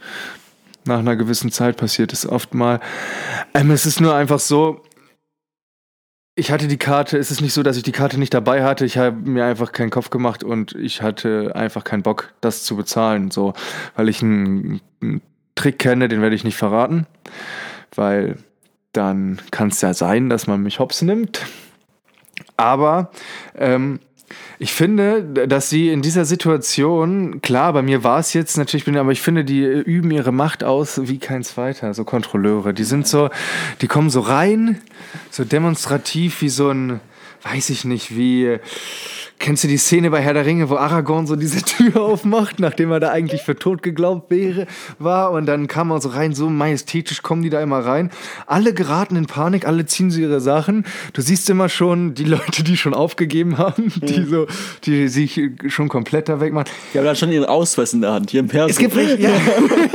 [0.85, 2.79] Nach einer gewissen Zeit passiert es oft mal.
[3.53, 4.81] Ähm, es ist nur einfach so,
[6.35, 8.85] ich hatte die Karte, es ist nicht so, dass ich die Karte nicht dabei hatte.
[8.85, 12.75] Ich habe mir einfach keinen Kopf gemacht und ich hatte einfach keinen Bock, das zu
[12.75, 13.31] bezahlen.
[13.31, 13.53] So,
[13.95, 15.21] weil ich einen, einen
[15.55, 17.07] Trick kenne, den werde ich nicht verraten.
[17.95, 18.37] Weil
[18.91, 21.39] dann kann es ja sein, dass man mich hops nimmt.
[22.57, 23.11] Aber
[23.55, 24.01] ähm,
[24.57, 29.11] ich finde, dass sie in dieser Situation, klar, bei mir war es jetzt natürlich, aber
[29.11, 32.73] ich finde, die üben ihre Macht aus wie kein zweiter, so Kontrolleure.
[32.73, 33.29] Die sind so,
[33.81, 34.81] die kommen so rein,
[35.29, 37.01] so demonstrativ wie so ein,
[37.43, 38.59] weiß ich nicht, wie.
[39.37, 42.91] Kennst du die Szene bei Herr der Ringe, wo Aragorn so diese Tür aufmacht, nachdem
[42.91, 44.65] er da eigentlich für tot geglaubt wäre,
[44.97, 48.11] war und dann kam er so rein, so majestätisch kommen die da immer rein.
[48.47, 50.85] Alle geraten in Panik, alle ziehen sie ihre Sachen.
[51.13, 54.47] Du siehst immer schon die Leute, die schon aufgegeben haben, die so,
[54.85, 56.69] die sich schon komplett da wegmachen.
[56.93, 58.69] Die haben dann schon ihren Ausweis in der Hand, hier im Perso.
[58.69, 59.29] Es gibt ja,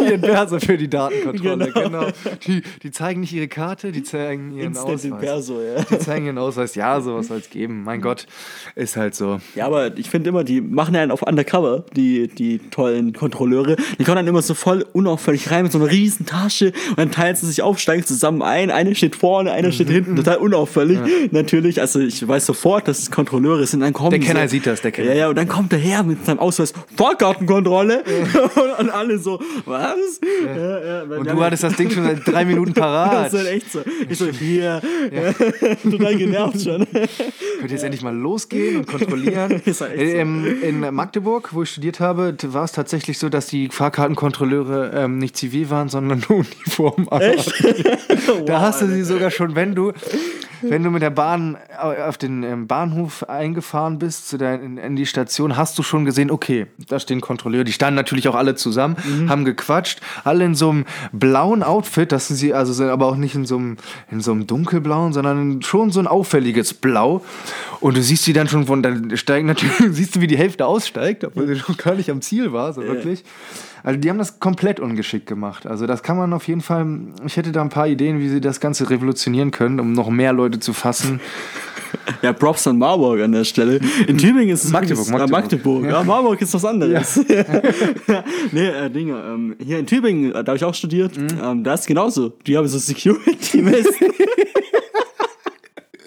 [0.06, 2.00] ihren Perso für die Datenkontrolle, Genau.
[2.00, 2.06] genau.
[2.46, 5.20] Die, die zeigen nicht ihre Karte, die zeigen ihren Instant in Ausweis.
[5.20, 5.82] Perso, ja.
[5.82, 7.82] Die zeigen ihren Ausweis, ja, sowas soll es geben.
[7.84, 8.26] Mein Gott,
[8.74, 9.29] ist halt so.
[9.38, 9.58] So.
[9.58, 13.76] Ja, aber ich finde immer, die machen einen auf Undercover, die, die tollen Kontrolleure.
[13.98, 17.10] Die kommen dann immer so voll unauffällig rein mit so einer riesen Tasche und dann
[17.10, 18.70] teilen sie sich auf, steigen zusammen ein.
[18.70, 20.98] Eine steht vorne, einer steht hinten, total unauffällig.
[21.30, 23.80] Natürlich, also ich weiß sofort, dass es Kontrolleure sind.
[23.80, 25.10] Dann kommen Der Kenner sie, sieht das, der Kenner.
[25.10, 28.02] Ja, ja, und dann kommt der her mit seinem Ausweis, Fahrkartenkontrolle.
[28.78, 30.20] und alle so, was?
[30.44, 30.80] Ja.
[30.80, 33.10] Ja, Und du hattest das Ding schon seit drei Minuten parat.
[33.30, 33.80] Das ist halt echt so.
[34.08, 34.80] Ich so, hier,
[35.82, 36.86] total genervt schon.
[36.86, 37.10] Könnt
[37.62, 39.19] ihr jetzt endlich mal losgehen und kontrollieren?
[39.64, 40.16] Ist halt echt so.
[40.16, 45.18] ähm, in Magdeburg, wo ich studiert habe, war es tatsächlich so, dass die Fahrkartenkontrolleure ähm,
[45.18, 47.08] nicht zivil waren, sondern nur Uniform.
[47.20, 47.52] Echt?
[48.46, 49.92] Da hast du sie sogar schon, wenn du,
[50.62, 54.76] wenn du mit der Bahn au- auf den ähm, Bahnhof eingefahren bist, zu der, in,
[54.78, 57.64] in die Station, hast du schon gesehen, okay, da stehen Kontrolleure.
[57.64, 58.96] Die standen natürlich auch alle zusammen,
[59.28, 63.16] haben gequatscht, alle in so einem blauen Outfit, das sind sie, also sind aber auch
[63.16, 63.76] nicht in so einem,
[64.10, 67.22] in so einem dunkelblauen, sondern schon so ein auffälliges Blau.
[67.80, 70.66] Und du siehst sie dann schon von, dann steigen natürlich, siehst du, wie die Hälfte
[70.66, 73.24] aussteigt, obwohl sie schon gar nicht am Ziel war, so wirklich.
[73.82, 75.66] Also die haben das komplett ungeschickt gemacht.
[75.66, 76.86] Also das kann man auf jeden Fall,
[77.26, 80.32] ich hätte da ein paar Ideen, wie sie das Ganze revolutionieren können, um noch mehr
[80.32, 81.20] Leute zu fassen.
[82.22, 83.80] Ja, Props an Marburg an der Stelle.
[84.06, 85.84] In Tübingen ist es Magdeburg, wirklich- Magdeburg.
[85.84, 85.90] Ah, Magdeburg.
[85.90, 86.04] Ja.
[86.04, 87.16] Marburg ist was anderes.
[88.52, 89.14] nee, äh, Dinge.
[89.26, 91.28] Ähm, hier in Tübingen, äh, da habe ich auch studiert, Mhm.
[91.42, 92.32] ähm, da ist genauso.
[92.46, 94.12] Die haben so Security-Westen.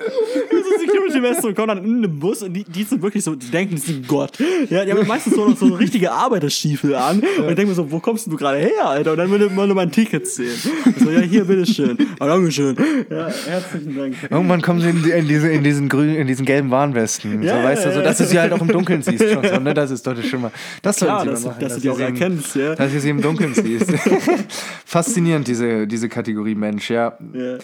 [0.04, 3.48] so Security-Westen und kommen dann in den Bus und die, die sind wirklich so, die
[3.50, 4.38] denken, die sind Gott.
[4.70, 8.00] Ja, die haben meistens so so richtige Arbeiterstiefel an und ich denke mir so, wo
[8.00, 9.12] kommst du gerade her, Alter?
[9.12, 10.52] Und dann würde man nur mein Ticket sehen.
[10.98, 11.98] So, ja, hier, bitteschön.
[12.20, 12.76] Ah, Dankeschön.
[13.10, 14.16] Ja, herzlichen Dank.
[14.30, 17.42] Irgendwann kommen sie in, die- in, diese, in diesen grün, in diesen gelben Warnwesten.
[17.44, 18.06] Ja, so, weißt ja, du, so, ja.
[18.06, 19.24] dass du sie halt auch im Dunkeln siehst.
[19.30, 19.74] Schon so, ne?
[19.74, 20.52] Das ist doch schon mal.
[20.82, 22.76] Das sollten Klar, sie mal dass, machen, dass du die auch sie erkennst, ja.
[22.76, 23.92] Dass du sie im Dunkeln siehst.
[24.86, 27.18] Faszinierend, diese, diese Kategorie Mensch, ja.
[27.34, 27.58] Ja.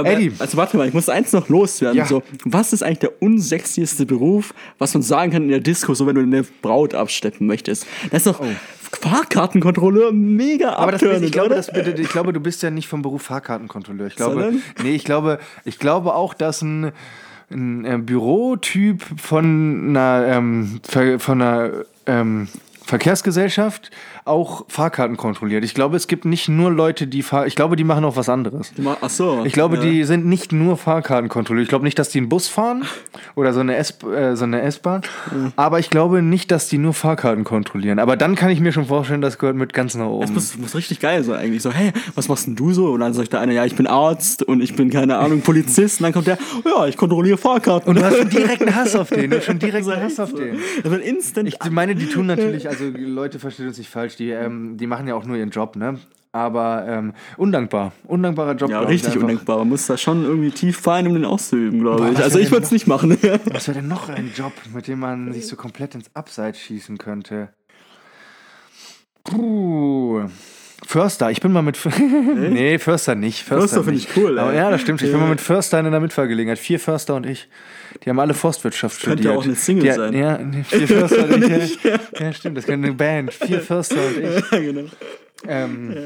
[0.00, 0.32] Aber Eddie.
[0.38, 1.98] also warte mal, ich muss eins noch loswerden.
[1.98, 2.06] Ja.
[2.06, 6.06] So, was ist eigentlich der unsexyste Beruf, was man sagen kann in der Disco, so
[6.06, 7.86] wenn du eine Braut absteppen möchtest?
[8.10, 8.40] Das ist doch
[9.00, 10.76] Fahrkartenkontrolleur mega Oh.
[10.76, 14.06] Aber das, abturnend, ich, glaube, das, ich glaube, du bist ja nicht vom Beruf Fahrkartenkontrolleur.
[14.06, 14.62] Ich glaube, Sondern?
[14.82, 16.92] nee, ich glaube, ich glaube auch, dass ein,
[17.50, 20.80] ein äh, Bürotyp von einer, ähm,
[21.18, 21.70] von einer
[22.06, 22.48] ähm,
[22.84, 23.90] Verkehrsgesellschaft
[24.26, 25.64] auch Fahrkarten kontrolliert.
[25.64, 28.28] Ich glaube, es gibt nicht nur Leute, die fahr ich glaube, die machen auch was
[28.28, 28.72] anderes.
[29.00, 29.42] Ach so.
[29.44, 29.82] Ich glaube, ja.
[29.82, 31.62] die sind nicht nur Fahrkartenkontrolleur.
[31.62, 32.84] Ich glaube nicht, dass die einen Bus fahren
[33.34, 35.02] oder so eine S- äh, so eine S-Bahn.
[35.56, 37.98] Aber ich glaube nicht, dass die nur Fahrkarten kontrollieren.
[37.98, 40.22] Aber dann kann ich mir schon vorstellen, das gehört mit ganz nach oben.
[40.22, 41.62] Das muss, muss richtig geil sein eigentlich.
[41.62, 42.92] So, hey, was machst denn du so?
[42.92, 46.00] Und dann sagt der eine, ja, ich bin Arzt und ich bin, keine Ahnung, Polizist.
[46.00, 47.90] Und dann kommt der, ja, ich kontrolliere Fahrkarten.
[47.90, 49.30] Und du hast schon direkt einen Hass auf den.
[49.30, 50.58] Du hast schon direkt einen Hass auf den.
[50.82, 54.30] Das wird instant Ich meine, die tun natürlich, also Leute verstehen uns nicht falsch, die,
[54.30, 55.98] ähm, die machen ja auch nur ihren Job, ne?
[56.32, 57.92] Aber ähm, undankbar.
[58.08, 58.68] Undankbarer Job.
[58.68, 59.20] Ja, richtig einfach.
[59.20, 59.58] undenkbar.
[59.58, 62.18] Man muss da schon irgendwie tief fallen, um den auszuüben, glaube ich.
[62.18, 63.10] Also ich würde es nicht machen.
[63.52, 66.98] Was wäre denn noch ein Job, mit dem man sich so komplett ins Abseits schießen
[66.98, 67.50] könnte?
[69.22, 70.24] Puh.
[70.86, 71.78] Förster, ich bin mal mit.
[71.98, 73.42] nee, Förster nicht.
[73.44, 74.58] Förster, Förster finde ich cool, Aber ey.
[74.58, 75.02] ja, das stimmt.
[75.02, 76.58] Ich bin mal mit Förster in einer Mitfahrgelegenheit.
[76.58, 77.48] Vier Förster und ich.
[78.04, 79.38] Die haben alle Forstwirtschaft Könnte studiert.
[79.38, 80.12] auch eine Single die, sein.
[80.12, 81.82] Ja, vier Förster und ich.
[81.84, 82.56] Ja, ja, stimmt.
[82.58, 83.32] Das könnte eine Band.
[83.32, 84.50] Vier Förster und ich.
[84.50, 84.88] ja, genau.
[85.46, 85.96] Ähm,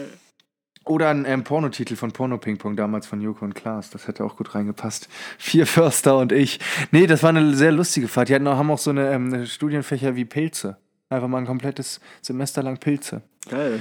[0.84, 3.90] oder ein ähm, Pornotitel von Porno Ping Pong, damals von Joko und Klaas.
[3.90, 5.08] Das hätte auch gut reingepasst.
[5.36, 6.60] Vier Förster und ich.
[6.92, 8.28] Nee, das war eine sehr lustige Fahrt.
[8.30, 10.76] Die hatten auch, haben auch so eine, ähm, Studienfächer wie Pilze.
[11.10, 13.22] Einfach mal ein komplettes Semester lang Pilze.
[13.50, 13.80] Geil.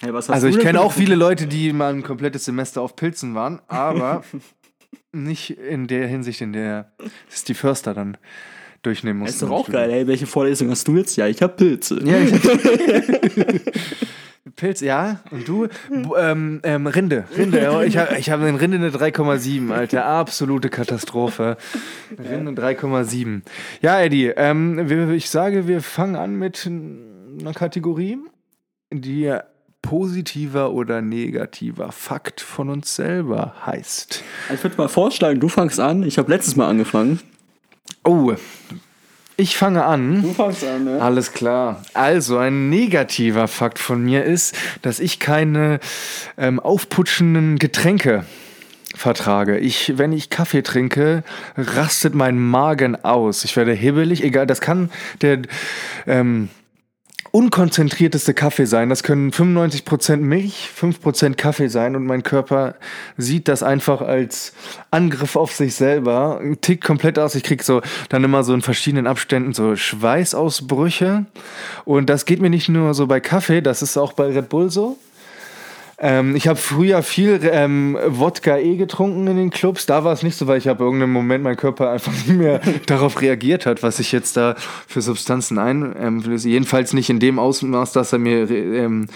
[0.00, 3.60] Hey, Also ich kenne auch viele Leute, die mal ein komplettes Semester auf Pilzen waren,
[3.66, 4.22] aber
[5.12, 6.92] nicht in der Hinsicht, in der
[7.32, 8.16] es die Förster dann
[8.82, 9.34] durchnehmen mussten.
[9.34, 9.82] Ist doch auch Studium.
[9.82, 11.16] geil, hey, welche Vorlesung hast du jetzt?
[11.16, 12.00] Ja, ich habe Pilze.
[12.04, 12.32] Ja, ich
[14.56, 15.20] Pilz, ja.
[15.30, 15.66] Und du?
[16.16, 17.24] Ähm, ähm, Rinde.
[17.36, 17.60] Rinde.
[17.60, 20.04] ja, Ich habe ich hab in Rinde eine 3,7, Alter.
[20.04, 21.56] Absolute Katastrophe.
[22.18, 23.42] Rinde 3,7.
[23.82, 28.18] Ja, Eddie, ähm, ich sage, wir fangen an mit einer Kategorie,
[28.92, 29.32] die
[29.82, 34.22] positiver oder negativer Fakt von uns selber heißt.
[34.52, 36.02] Ich würde mal vorschlagen, du fangst an.
[36.02, 37.20] Ich habe letztes Mal angefangen.
[38.04, 38.34] Oh,
[39.40, 40.22] ich fange an.
[40.22, 41.00] Du fangst an, ne?
[41.00, 41.82] Alles klar.
[41.94, 45.78] Also, ein negativer Fakt von mir ist, dass ich keine
[46.36, 48.24] ähm, aufputschenden Getränke
[48.96, 49.58] vertrage.
[49.58, 51.22] Ich, wenn ich Kaffee trinke,
[51.56, 53.44] rastet mein Magen aus.
[53.44, 54.90] Ich werde hibbelig, egal, das kann
[55.22, 55.42] der
[56.08, 56.48] ähm,
[57.38, 58.88] unkonzentrierteste Kaffee sein.
[58.88, 62.74] Das können 95% Milch, 5% Kaffee sein und mein Körper
[63.16, 64.54] sieht das einfach als
[64.90, 67.36] Angriff auf sich selber, tickt komplett aus.
[67.36, 71.26] Ich krieg so dann immer so in verschiedenen Abständen so Schweißausbrüche
[71.84, 74.68] und das geht mir nicht nur so bei Kaffee, das ist auch bei Red Bull
[74.68, 74.98] so.
[76.00, 79.86] Ähm, ich habe früher viel ähm, Wodka E getrunken in den Clubs.
[79.86, 82.60] Da war es nicht so, weil ich habe irgendeinem Moment mein Körper einfach nicht mehr
[82.86, 84.54] darauf reagiert hat, was ich jetzt da
[84.86, 86.48] für Substanzen einflöße.
[86.48, 89.08] Jedenfalls nicht in dem Ausmaß, dass er mir ähm,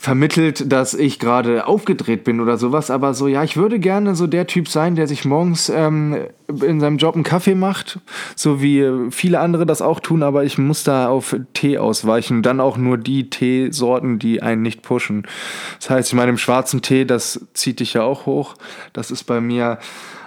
[0.00, 2.90] vermittelt, dass ich gerade aufgedreht bin oder sowas.
[2.90, 6.16] Aber so, ja, ich würde gerne so der Typ sein, der sich morgens ähm,
[6.48, 7.98] in seinem Job einen Kaffee macht,
[8.36, 12.42] so wie viele andere das auch tun, aber ich muss da auf Tee ausweichen.
[12.42, 15.26] Dann auch nur die Teesorten, die einen nicht pushen.
[15.80, 18.54] Das heißt, in meinem schwarzen Tee, das zieht dich ja auch hoch.
[18.92, 19.78] Das ist bei mir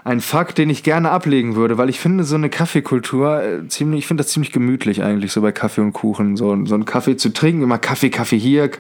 [0.04, 4.00] ein Fakt, den ich gerne ablegen würde, weil ich finde so eine Kaffeekultur äh, ziemlich,
[4.00, 7.18] ich finde das ziemlich gemütlich eigentlich, so bei Kaffee und Kuchen, so, so einen Kaffee
[7.18, 8.72] zu trinken, immer Kaffee, Kaffee hier,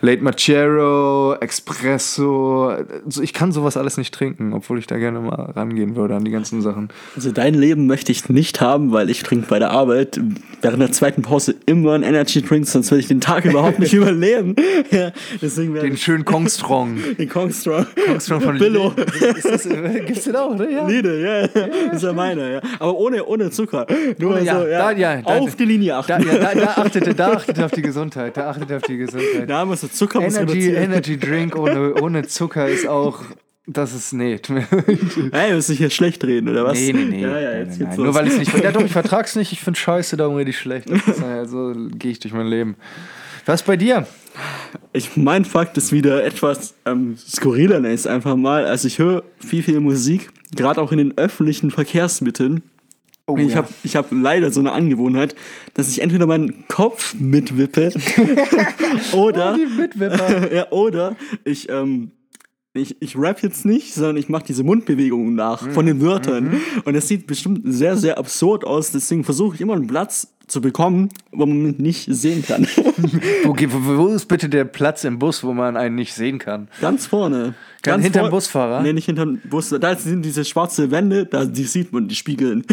[0.00, 2.72] Late Macero, Espresso,
[3.20, 6.30] ich kann sowas alles nicht trinken, obwohl ich da gerne mal rangehen würde an die
[6.30, 6.88] ganzen Sachen.
[7.16, 10.20] Also dein Leben möchte ich nicht haben, weil ich trinke bei der Arbeit
[10.62, 13.92] während der zweiten Pause immer einen Energy Drink, sonst würde ich den Tag überhaupt nicht
[13.92, 14.56] überleben.
[14.90, 16.98] Ja, deswegen den schönen Kong Strong.
[17.18, 17.86] Den Kong Strong.
[18.06, 18.92] Kong Strong von Billo.
[18.96, 19.68] Das,
[20.06, 20.70] gibt's den auch, oder?
[20.70, 20.86] Ja.
[20.86, 21.46] Liede, ja.
[21.46, 22.60] Das ist ja meine, ja.
[22.78, 23.86] Aber ohne, ohne Zucker.
[24.18, 24.64] Nur ohne, so, ja.
[24.64, 26.08] Da, ja auf da, die Linie achten.
[26.08, 28.36] Da, ja, da, da, achtet, da achtet auf die Gesundheit.
[28.36, 29.48] Da achtet auf die Gesundheit.
[29.48, 33.20] Da muss Zucker Energy, Energy Drink ohne, ohne Zucker ist auch
[33.66, 34.34] das ist, nee.
[35.32, 36.78] Ey, willst du hier schlecht reden, oder was?
[36.78, 37.22] Nee, nee, nee.
[37.22, 37.96] Ja, ja, jetzt nein, nein.
[37.96, 38.52] Nur weil ich nicht.
[38.62, 40.88] Ja, doch, ich vertrag's nicht, ich find scheiße, darum rede ich schlecht.
[41.44, 42.76] so gehe ich durch mein Leben.
[43.46, 44.06] Was bei dir?
[44.92, 48.66] Ich, mein Fakt ist wieder etwas ähm, skurriler, ich einfach mal.
[48.66, 52.62] Also ich höre viel, viel Musik, gerade auch in den öffentlichen Verkehrsmitteln.
[53.26, 53.56] Oh, ich ja.
[53.56, 55.36] habe ich hab leider so eine Angewohnheit,
[55.74, 57.92] dass ich entweder meinen Kopf mitwippe
[59.12, 62.10] oder, oh, ja, oder ich ähm,
[62.74, 65.72] ich, ich rap jetzt nicht, sondern ich mache diese Mundbewegungen nach mhm.
[65.72, 66.44] von den Wörtern.
[66.44, 66.60] Mhm.
[66.84, 68.90] Und es sieht bestimmt sehr, sehr absurd aus.
[68.90, 72.66] Deswegen versuche ich immer einen Platz zu bekommen, wo man mich nicht sehen kann.
[73.46, 76.68] okay, wo, ist bitte der Platz im Bus, wo man einen nicht sehen kann?
[76.80, 77.54] Ganz vorne.
[77.82, 78.82] Ganz hinterm vor Busfahrer?
[78.82, 79.70] Nee, nicht hinterm Bus.
[79.70, 82.64] Da sind diese schwarze Wände, da, die sieht man, die spiegeln.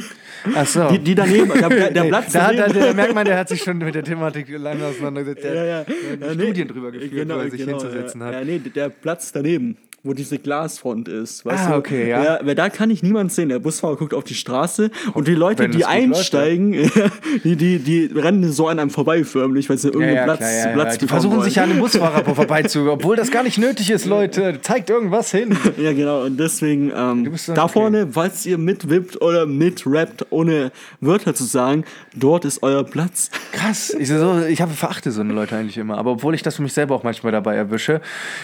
[0.56, 0.88] Ach so.
[0.90, 2.80] Die, die daneben, der, der Platz da, daneben.
[2.80, 5.44] Da, da, merkt man, der hat sich schon mit der Thematik lange auseinandergesetzt.
[5.44, 5.80] Der ja, ja.
[5.80, 5.88] hat
[6.22, 8.28] ja, Studien nee, drüber geführt, genau, wo er sich genau, hinzusetzen ja.
[8.28, 8.34] hat.
[8.34, 11.46] Ja, nee, der Platz daneben wo diese Glasfront ist.
[11.46, 11.78] Weißt ah, du?
[11.78, 12.24] okay, ja.
[12.24, 12.40] ja.
[12.42, 13.50] Weil da kann ich niemand sehen.
[13.50, 17.12] Der Busfahrer guckt auf die Straße und die Leute, die einsteigen, läuft, ja.
[17.44, 20.74] die, die, die rennen so an einem vorbei förmlich, weil sie irgendeinen ja, Platz, klar,
[20.74, 21.44] Platz Die versuchen wollen.
[21.44, 24.60] sich an dem Busfahrer vorbeizu, obwohl das gar nicht nötig ist, Leute.
[24.62, 25.58] Zeigt irgendwas hin.
[25.80, 26.24] Ja, genau.
[26.24, 27.74] Und deswegen ähm, da okay.
[27.74, 31.86] vorne, falls ihr mitwippt oder mitrappt, ohne Wörter zu sagen,
[32.16, 33.30] dort ist euer Platz.
[33.54, 33.96] Krass.
[33.98, 35.98] Ich, so, ich habe verachte so eine Leute eigentlich immer.
[35.98, 38.02] Aber obwohl ich das für mich selber auch manchmal dabei erwische,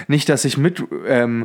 [0.08, 1.45] nicht, dass ich mit ähm,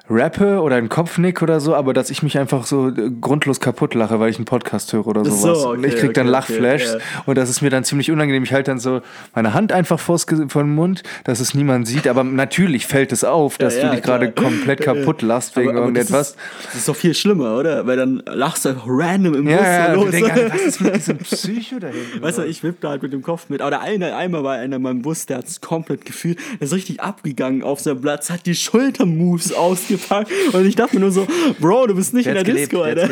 [0.11, 3.93] rappe oder einen Kopfnick oder so, aber dass ich mich einfach so äh, grundlos kaputt
[3.93, 5.41] lache, weil ich einen Podcast höre oder sowas.
[5.41, 7.23] So, okay, und ich krieg dann okay, Lachflashs okay, yeah.
[7.25, 8.43] und das ist mir dann ziemlich unangenehm.
[8.43, 9.01] Ich halte dann so
[9.33, 13.57] meine Hand einfach vor den Mund, dass es niemand sieht, aber natürlich fällt es auf,
[13.57, 16.11] dass ja, ja, du dich gerade komplett kaputt lachst wegen aber, aber irgendetwas.
[16.11, 17.87] Das ist, das ist, doch viel schlimmer, oder?
[17.87, 20.11] Weil dann lachst du einfach random im ja, Bus ja, los.
[20.11, 22.21] Denk, was ist mit diesem Psycho da hinten?
[22.21, 23.61] Weißt du, ich wipp da halt mit dem Kopf mit.
[23.61, 26.67] Aber der eine, einmal war einer in meinem Bus, der hat es komplett gefühlt, der
[26.67, 29.53] ist richtig abgegangen auf seinem Platz, hat die Schultermoves
[30.01, 31.27] ausgepackt und ich dachte mir nur so,
[31.59, 33.09] Bro, du bist nicht in der gelebt, Disco, Alter.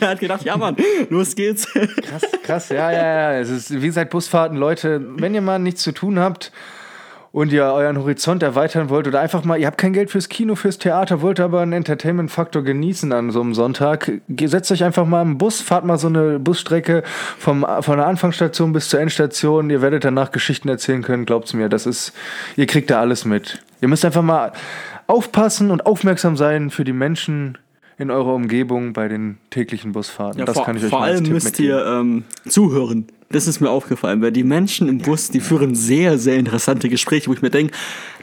[0.00, 0.76] er hat gedacht, ja Mann,
[1.10, 1.66] los geht's.
[1.72, 3.38] Krass, krass, ja, ja, ja.
[3.38, 6.52] Es ist, wie gesagt, Busfahrten, Leute, wenn ihr mal nichts zu tun habt,
[7.32, 10.54] und ihr euren Horizont erweitern wollt oder einfach mal, ihr habt kein Geld fürs Kino,
[10.54, 15.22] fürs Theater, wollt aber einen Entertainment-Faktor genießen an so einem Sonntag, setzt euch einfach mal
[15.22, 17.02] im Bus, fahrt mal so eine Busstrecke
[17.38, 21.70] vom, von der Anfangsstation bis zur Endstation, ihr werdet danach Geschichten erzählen können, glaubt's mir,
[21.70, 22.12] das ist,
[22.56, 23.62] ihr kriegt da alles mit.
[23.80, 24.52] Ihr müsst einfach mal
[25.06, 27.58] aufpassen und aufmerksam sein für die Menschen
[27.98, 30.38] in eurer Umgebung bei den täglichen Busfahrten.
[30.38, 31.70] Ja, das vor, kann ich euch Vor allem müsst mitgeben.
[31.70, 33.06] ihr ähm, zuhören.
[33.32, 37.28] Das ist mir aufgefallen, weil die Menschen im Bus, die führen sehr, sehr interessante Gespräche,
[37.28, 37.74] wo ich mir denke,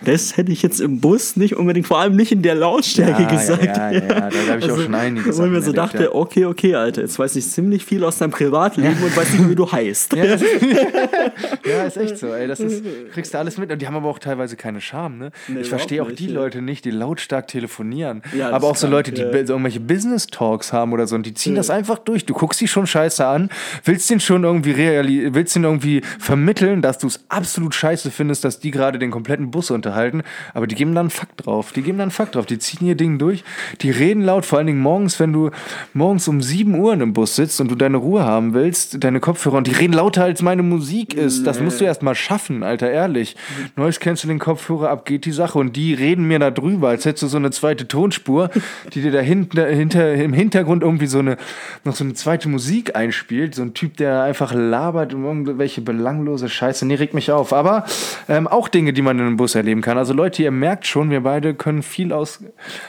[0.05, 3.29] das hätte ich jetzt im Bus nicht unbedingt, vor allem nicht in der Lautstärke ja,
[3.29, 3.65] gesagt.
[3.65, 6.03] Ja, ja, ja, da habe ich also, auch schon einiges Wo ich mir so dachte,
[6.03, 6.13] ja.
[6.13, 9.05] okay, okay, Alter, jetzt weiß ich ziemlich viel aus deinem Privatleben ja.
[9.05, 10.13] und weiß nicht, wie du heißt.
[10.15, 10.43] Ja, ist,
[11.65, 12.47] ja, ist echt so, ey.
[12.47, 13.71] Das ist, kriegst du alles mit.
[13.71, 15.31] Und die haben aber auch teilweise keine Scham, ne?
[15.47, 18.21] Nee, ich verstehe auch die nicht, Leute nicht, die lautstark telefonieren.
[18.37, 21.55] Ja, aber auch so Leute, die so irgendwelche Business-Talks haben oder so und die ziehen
[21.55, 22.25] das einfach durch.
[22.25, 23.49] Du guckst sie schon scheiße an,
[23.83, 28.43] willst den schon irgendwie realisieren, willst den irgendwie vermitteln, dass du es absolut scheiße findest,
[28.43, 31.71] dass die gerade den kompletten Bus unterhalten, aber die geben dann einen Fakt drauf.
[31.71, 32.45] Die geben dann einen Fakt drauf.
[32.45, 33.43] Die ziehen ihr Ding durch.
[33.81, 35.51] Die reden laut, vor allen Dingen morgens, wenn du
[35.93, 39.19] morgens um 7 Uhr in einem Bus sitzt und du deine Ruhe haben willst, deine
[39.19, 41.45] Kopfhörer und die reden lauter als meine Musik ist.
[41.45, 43.35] Das musst du erst mal schaffen, Alter, ehrlich.
[43.75, 46.89] Neues kennst du den Kopfhörer ab, geht die Sache und die reden mir da drüber,
[46.89, 48.49] als hättest du so eine zweite Tonspur,
[48.93, 51.37] die dir da hinten, hinter, im Hintergrund irgendwie so eine,
[51.83, 53.55] noch so eine zweite Musik einspielt.
[53.55, 56.85] So ein Typ, der einfach labert labert um irgendwelche belanglose Scheiße.
[56.85, 57.53] Nee, regt mich auf.
[57.53, 57.85] Aber
[58.27, 59.97] ähm, auch Dinge, die man in einem Bus erleben kann.
[59.97, 62.43] Also Leute, ihr merkt schon, wir beide können viel aus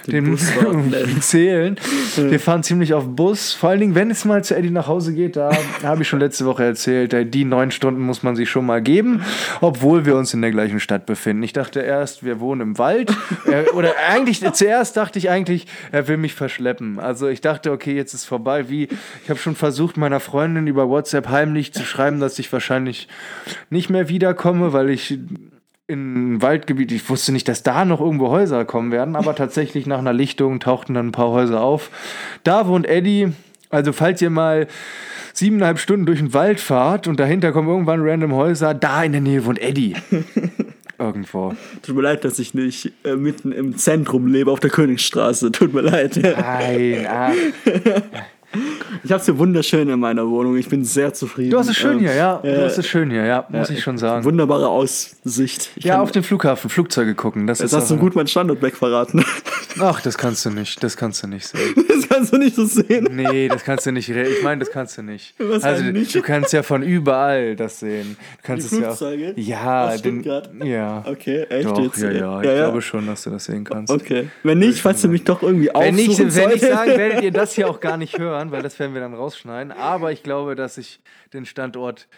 [0.07, 1.77] dem Busfahrten zählen.
[2.17, 3.53] Wir fahren ziemlich auf Bus.
[3.53, 5.51] Vor allen Dingen, wenn es mal zu Eddie nach Hause geht, da
[5.83, 8.81] habe ich schon letzte Woche erzählt, äh, die neun Stunden muss man sich schon mal
[8.81, 9.23] geben,
[9.61, 11.43] obwohl wir uns in der gleichen Stadt befinden.
[11.43, 13.13] Ich dachte erst, wir wohnen im Wald.
[13.47, 16.99] Äh, oder eigentlich, zuerst dachte ich eigentlich, er will mich verschleppen.
[16.99, 18.69] Also ich dachte, okay, jetzt ist vorbei.
[18.71, 18.89] Wie,
[19.25, 23.09] ich habe schon versucht, meiner Freundin über WhatsApp heimlich zu schreiben, dass ich wahrscheinlich
[23.71, 25.19] nicht mehr wiederkomme, weil ich
[25.87, 29.87] in ein Waldgebiet, ich wusste nicht, dass da noch irgendwo Häuser kommen werden, aber tatsächlich
[29.87, 31.91] nach einer Lichtung tauchten dann ein paar Häuser auf.
[32.45, 33.33] Da wohnt Eddie.
[33.71, 34.69] Also falls ihr mal
[35.33, 39.21] siebeneinhalb Stunden durch den Wald fahrt und dahinter kommen irgendwann random Häuser, da in der
[39.21, 39.97] Nähe wohnt Eddie.
[40.99, 41.55] Irgendwo.
[41.81, 45.51] Tut mir leid, dass ich nicht äh, mitten im Zentrum lebe, auf der Königsstraße.
[45.51, 46.17] Tut mir leid.
[46.23, 47.33] Nein, ah.
[49.03, 50.57] Ich habe es hier wunderschön in meiner Wohnung.
[50.57, 51.51] Ich bin sehr zufrieden.
[51.51, 52.37] Du hast es schön Ähm, hier, ja.
[52.43, 54.25] Du äh, hast es schön hier, ja, muss ich schon sagen.
[54.25, 55.71] Wunderbare Aussicht.
[55.77, 57.47] Ich Ja, auf den Flughafen, Flugzeuge gucken.
[57.47, 59.25] Das Jetzt ist hast du gut meinen Standort wegverraten.
[59.79, 60.83] Ach, das kannst du nicht.
[60.83, 61.75] Das kannst du nicht sehen.
[62.01, 63.09] Das kannst du nicht so sehen.
[63.13, 64.09] Nee, das kannst du nicht.
[64.09, 65.35] Ich meine, das kannst du nicht.
[65.39, 66.15] Was also, nicht?
[66.15, 68.17] du kannst ja von überall das sehen.
[68.39, 68.89] Du kannst Die es ja.
[68.89, 69.33] Flugzeuge?
[69.37, 70.25] Ja, Aus den,
[70.65, 71.05] ja.
[71.07, 71.99] Okay, echt Doch, jetzt?
[71.99, 72.37] ja, ja.
[72.43, 73.93] Ich glaube schon, dass du das sehen kannst.
[73.93, 74.29] Okay.
[74.43, 76.87] Wenn nicht, falls du mich doch irgendwie Wenn nicht, aufsuchen wenn nicht solltest.
[76.87, 79.73] sagen, werdet ihr das hier auch gar nicht hören, weil das werden wir dann rausschneiden.
[79.73, 81.01] Aber ich glaube, dass ich
[81.33, 82.09] den Standort.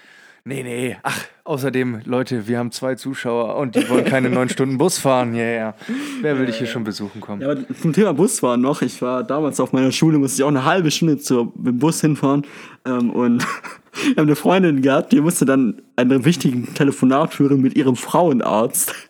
[0.45, 0.97] Nee, nee.
[1.05, 5.37] Ach, außerdem, Leute, wir haben zwei Zuschauer und die wollen keine neun Stunden Bus fahren.
[5.37, 5.75] Ja, ja.
[6.21, 7.43] Wer will dich hier schon besuchen kommen?
[7.43, 8.83] Ja, aber zum Thema Busfahren noch.
[8.83, 11.79] Ich war damals auf meiner Schule, musste ich auch eine halbe Stunde zur, mit dem
[11.79, 12.45] Bus hinfahren.
[12.87, 13.42] Ähm, und
[13.92, 18.95] wir haben eine Freundin gehabt, die musste dann einen wichtigen Telefonat führen mit ihrem Frauenarzt.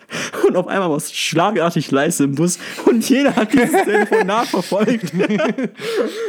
[0.47, 5.11] Und auf einmal war es schlagartig leise im Bus und jeder hat dieses Telefonat verfolgt.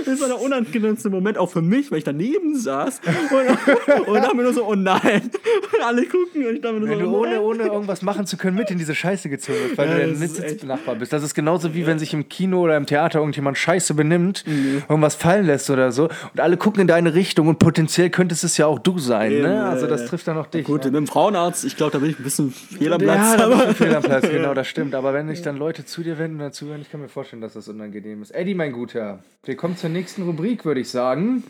[0.06, 4.36] Das war der unangenehmste Moment auch für mich, weil ich daneben saß und, und dachte
[4.38, 5.30] mir nur so, oh nein.
[5.74, 8.02] Und alle gucken und ich dachte mir nur Wenn so, du oh ohne, ohne irgendwas
[8.04, 10.96] machen zu können mit in diese Scheiße gezogen wirst, weil Ja, du der echt- Sitznachbar
[10.96, 11.12] bist.
[11.12, 14.84] Das ist genauso wie wenn sich im Kino oder im Theater irgendjemand Scheiße benimmt, Mhm.
[14.88, 18.58] irgendwas fallen lässt oder so und alle gucken in deine Richtung und potenziell könntest es
[18.58, 19.32] ja auch du sein.
[19.32, 19.64] Eben, Ne?
[19.66, 20.66] Also das trifft dann auch dich.
[20.66, 20.92] Gut, ja.
[20.92, 23.40] mit dem Frauenarzt, ich glaube, da bin ich ein bisschen fehl am Platz.
[23.40, 24.96] Ja, da fehl am Platz, genau, das stimmt.
[24.96, 27.54] Aber wenn sich dann Leute zu dir wenden oder zuhören, ich kann mir vorstellen, dass
[27.54, 28.32] das unangenehm ist.
[28.32, 31.44] Eddie, mein Guter, wir kommen zur nächsten Rubrik, würde ich sagen.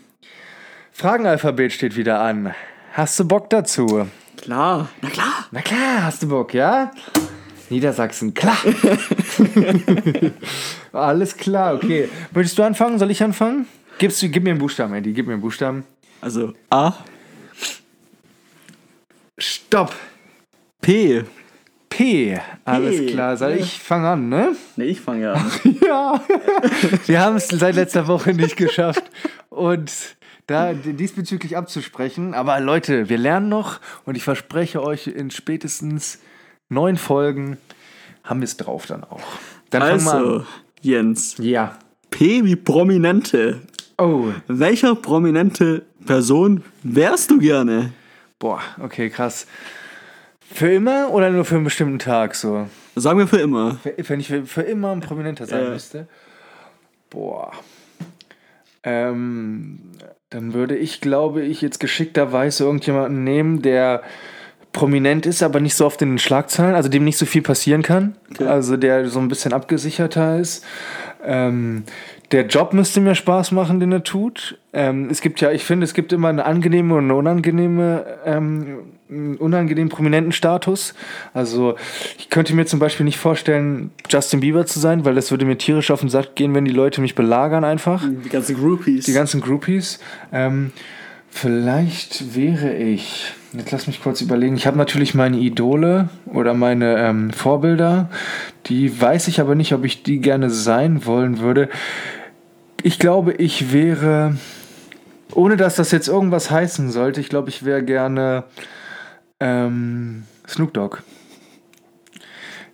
[0.92, 2.54] Fragenalphabet steht wieder an.
[2.92, 4.06] Hast du Bock dazu?
[4.36, 5.46] Klar, na klar.
[5.50, 6.90] Na klar, hast du Bock, ja?
[7.70, 8.56] Niedersachsen, klar.
[10.92, 12.08] Alles klar, okay.
[12.32, 12.98] Möchtest du anfangen?
[12.98, 13.66] Soll ich anfangen?
[13.98, 15.84] Gibst du, gib mir einen Buchstaben, Eddie, gib mir einen Buchstaben.
[16.20, 16.94] Also A,
[19.38, 19.92] Stopp.
[20.80, 21.24] P.
[21.88, 22.40] P.
[22.64, 23.06] Alles P.
[23.06, 23.36] klar.
[23.36, 24.56] Soll ich fangen an, ne?
[24.76, 25.50] Ne, ich fange ja an.
[25.84, 26.20] Ja.
[27.06, 29.02] Wir haben es seit letzter Woche nicht geschafft.
[29.48, 29.92] Und
[30.46, 32.34] da diesbezüglich abzusprechen.
[32.34, 36.20] Aber Leute, wir lernen noch und ich verspreche euch, in spätestens
[36.68, 37.58] neun Folgen
[38.22, 39.22] haben wir es drauf dann auch.
[39.70, 40.46] Dann fangen wir Also.
[40.80, 41.36] Jens.
[41.38, 41.78] Ja.
[42.10, 43.62] P wie Prominente.
[43.98, 44.26] Oh.
[44.48, 47.92] Welcher prominente Person wärst du gerne?
[48.38, 49.46] Boah, okay, krass.
[50.52, 52.68] Für immer oder nur für einen bestimmten Tag so?
[52.96, 53.78] Sagen wir für immer.
[53.96, 55.70] Wenn ich für, für immer ein Prominenter sein Ja.
[55.70, 56.06] müsste.
[57.10, 57.52] Boah.
[58.82, 59.78] Ähm,
[60.30, 64.02] dann würde ich, glaube ich, jetzt geschickterweise irgendjemanden nehmen, der
[64.72, 67.82] prominent ist, aber nicht so oft in den Schlagzeilen, also dem nicht so viel passieren
[67.82, 68.16] kann.
[68.32, 68.44] Okay.
[68.46, 70.64] Also der so ein bisschen abgesicherter ist.
[71.24, 71.84] Ähm,
[72.34, 74.58] der Job müsste mir Spaß machen, den er tut.
[74.72, 78.78] Ähm, es gibt ja, ich finde, es gibt immer eine angenehme und eine unangenehme, ähm,
[79.08, 80.94] einen unangenehmen prominenten Status.
[81.32, 81.76] Also
[82.18, 85.58] ich könnte mir zum Beispiel nicht vorstellen, Justin Bieber zu sein, weil das würde mir
[85.58, 88.02] tierisch auf den Sack gehen, wenn die Leute mich belagern einfach.
[88.04, 89.04] Die ganzen Groupies.
[89.04, 90.00] Die ganzen Groupies.
[90.32, 90.72] Ähm,
[91.30, 93.32] vielleicht wäre ich.
[93.52, 94.56] Jetzt lass mich kurz überlegen.
[94.56, 98.10] Ich habe natürlich meine Idole oder meine ähm, Vorbilder.
[98.66, 101.68] Die weiß ich aber nicht, ob ich die gerne sein wollen würde.
[102.86, 104.36] Ich glaube, ich wäre,
[105.32, 108.44] ohne dass das jetzt irgendwas heißen sollte, ich glaube, ich wäre gerne
[109.40, 110.98] ähm, Snoop Dogg.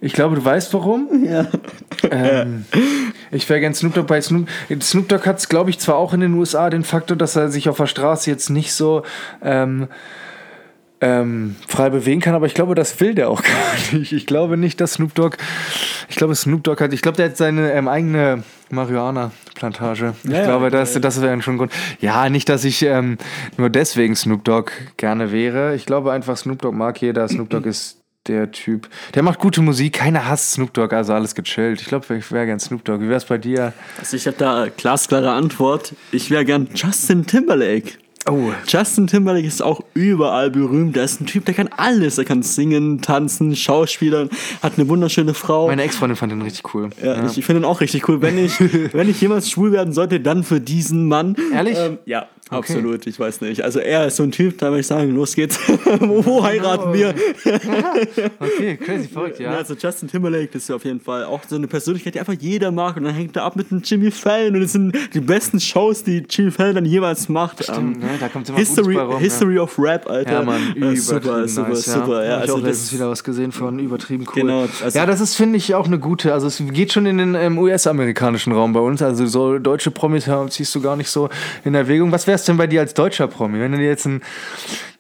[0.00, 1.24] Ich glaube, du weißt warum.
[1.24, 1.46] ja.
[2.10, 2.64] Ähm,
[3.30, 4.48] ich wäre gern Snoop Dogg bei Snoop.
[4.80, 7.48] Snoop Dogg hat es, glaube ich, zwar auch in den USA den Faktor, dass er
[7.48, 9.04] sich auf der Straße jetzt nicht so
[9.42, 9.86] ähm,
[11.00, 13.42] ähm, frei bewegen kann, aber ich glaube, das will der auch
[13.92, 14.10] gar nicht.
[14.10, 15.36] Ich glaube nicht, dass Snoop Dogg.
[16.08, 16.92] Ich glaube, Snoop Dogg hat.
[16.92, 20.14] Ich glaube, der hat seine ähm, eigene Marihuana-Plantage.
[20.24, 21.72] Ich Ja, glaube, ja, das, das wäre schon ein Grund.
[22.00, 23.18] Ja, nicht, dass ich ähm,
[23.56, 25.74] nur deswegen Snoop Dogg gerne wäre.
[25.74, 27.28] Ich glaube einfach, Snoop Dogg mag jeder.
[27.28, 28.88] Snoop Dogg ist der Typ.
[29.14, 31.80] Der macht gute Musik, keiner hasst Snoop Dogg, also alles gechillt.
[31.80, 33.02] Ich glaube, ich wäre gern Snoop Dogg.
[33.02, 33.72] Wie wär's bei dir?
[33.98, 35.94] Also ich habe da eine glasklare Antwort.
[36.12, 37.92] Ich wäre gern Justin Timberlake.
[38.28, 38.52] Oh.
[38.68, 40.96] Justin Timberlake ist auch überall berühmt.
[40.96, 42.18] Er ist ein Typ, der kann alles.
[42.18, 44.28] Er kann singen, tanzen, schauspielern,
[44.62, 45.68] hat eine wunderschöne Frau.
[45.68, 46.90] Meine Ex-Freundin fand ihn richtig cool.
[47.02, 48.20] ja, Ich, ich finde ihn auch richtig cool.
[48.20, 48.60] Wenn ich,
[48.92, 51.34] wenn ich jemals schwul werden sollte, dann für diesen Mann.
[51.52, 51.78] Ehrlich?
[51.78, 53.06] Ähm, ja, absolut.
[53.06, 53.62] Ich weiß nicht.
[53.62, 55.58] Also er ist so ein Typ, da würde ich sagen, los geht's.
[56.00, 57.14] Wo heiraten wir?
[58.38, 59.58] Okay, crazy, verrückt, Ja, ja.
[59.58, 62.70] also Justin Timberlake, ist ja auf jeden Fall auch so eine Persönlichkeit, die einfach jeder
[62.70, 62.96] mag.
[62.96, 64.56] Und dann hängt er ab mit einem Jimmy Fallon.
[64.56, 67.62] Und es sind die besten Shows, die Jimmy Fallon dann jemals macht.
[67.64, 68.08] Stimmt, Ähm, ne?
[68.18, 69.18] Da kommt immer History, rum, ja.
[69.18, 70.32] History of Rap, Alter.
[70.32, 72.24] Ja, Mann, Äh, übertrieben super, super, nice, super.
[72.24, 74.42] Ja, ich also auch letztens wieder was gesehen von übertrieben cool.
[74.42, 77.18] Genau, also- ja, das ist, finde ich, auch eine gute, also es geht schon in
[77.18, 81.08] den ähm, US-amerikanischen Raum bei uns, also so deutsche Promis ja, ziehst du gar nicht
[81.10, 81.28] so
[81.64, 82.12] in Erwägung.
[82.12, 84.22] Was wär's denn bei dir als deutscher Promi, wenn du dir jetzt ein,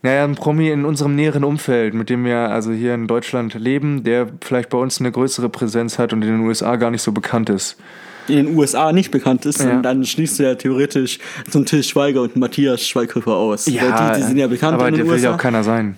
[0.02, 4.04] naja, ein Promi in unserem näheren Umfeld, mit dem wir also hier in Deutschland leben,
[4.04, 7.12] der vielleicht bei uns eine größere Präsenz hat und in den USA gar nicht so
[7.12, 7.76] bekannt ist?
[8.28, 9.80] in den USA nicht bekannt ist, Ja.
[9.80, 11.18] dann schließt du ja theoretisch
[11.50, 13.66] zum Till Schweiger und Matthias Schweighöfer aus.
[13.66, 15.34] Weil die, die sind ja bekannt aber in der den will ja USA.
[15.34, 15.96] auch keiner sein.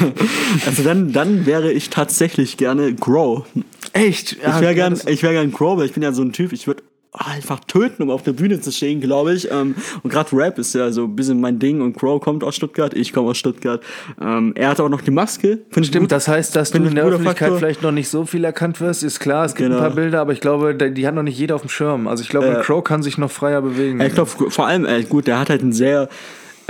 [0.66, 3.44] also dann, dann wäre ich tatsächlich gerne Grow.
[3.92, 4.32] Echt?
[4.32, 6.66] Ich wäre gern, ich wär gern Crow, weil ich bin ja so ein Typ, ich
[6.66, 6.82] würde
[7.12, 9.50] einfach töten, um auf der Bühne zu stehen, glaube ich.
[9.50, 12.54] Ähm, und gerade Rap ist ja so ein bisschen mein Ding und Crow kommt aus
[12.54, 13.82] Stuttgart, ich komme aus Stuttgart.
[14.20, 15.58] Ähm, er hat auch noch die Maske.
[15.70, 16.12] Find Stimmt, gut.
[16.12, 17.58] das heißt, dass du Find ich in der Öffentlichkeit Faktor.
[17.58, 19.80] vielleicht noch nicht so viel erkannt wirst, ist klar, es gibt Genau.
[19.80, 22.06] ein paar Bilder, aber ich glaube, die hat noch nicht jeder auf dem Schirm.
[22.06, 24.00] Also ich glaube, Äh, Crow kann sich noch freier bewegen.
[24.00, 26.08] Ich glaube, vor allem, äh, gut, der hat halt einen sehr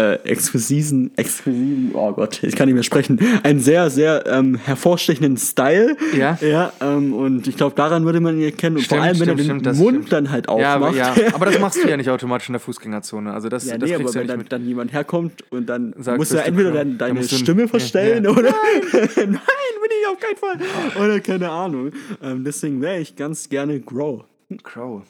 [0.01, 5.37] äh, exquisiten, exquisiten, oh Gott, ich kann nicht mehr sprechen, einen sehr, sehr ähm, hervorstechenden
[5.37, 5.97] Style.
[6.17, 6.39] Ja.
[6.41, 8.77] Ja, ähm, und ich glaube, daran würde man ihn erkennen.
[8.77, 10.89] Und Stimmt, vor allem, wenn stimmt, er den stimmt, das Mund dann halt ja, aber,
[10.89, 11.17] aufmacht.
[11.19, 13.33] ja, aber das machst du ja nicht automatisch in der Fußgängerzone.
[13.33, 15.95] Also das, Ja, das nee, aber ja wenn nicht dann, dann jemand herkommt und dann
[15.99, 18.31] Sagt, musst du ja entweder deine du- Stimme ja, verstellen ja.
[18.31, 18.51] oder
[19.17, 21.03] nein, bin ich auf keinen Fall.
[21.05, 21.91] Oder keine Ahnung.
[22.23, 24.25] Ähm, deswegen wäre ich ganz gerne Grow.
[24.63, 25.03] Crow.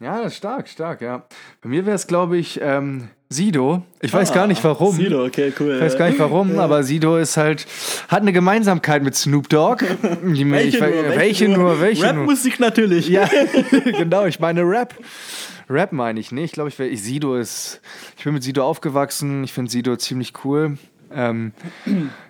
[0.00, 1.24] Ja, stark, stark, ja.
[1.62, 3.82] Bei mir wäre es, glaube ich, ähm, Sido.
[4.00, 4.94] Ich weiß Ah, gar nicht warum.
[4.96, 5.74] Sido, okay, cool.
[5.76, 7.66] Ich weiß gar nicht warum, aber Sido ist halt,
[8.08, 9.84] hat eine Gemeinsamkeit mit Snoop Dogg.
[10.22, 12.22] Mir, ich, we- welche nur, welche nur.
[12.22, 13.08] Rap-Musik natürlich.
[13.08, 13.28] Ja,
[13.84, 14.94] genau, ich meine Rap.
[15.68, 16.44] Rap meine ich nicht.
[16.44, 17.80] Ich glaube, ich, wär- ich Sido ist.
[18.18, 19.44] Ich bin mit Sido aufgewachsen.
[19.44, 20.76] Ich finde Sido ziemlich cool.
[21.14, 21.52] Ähm,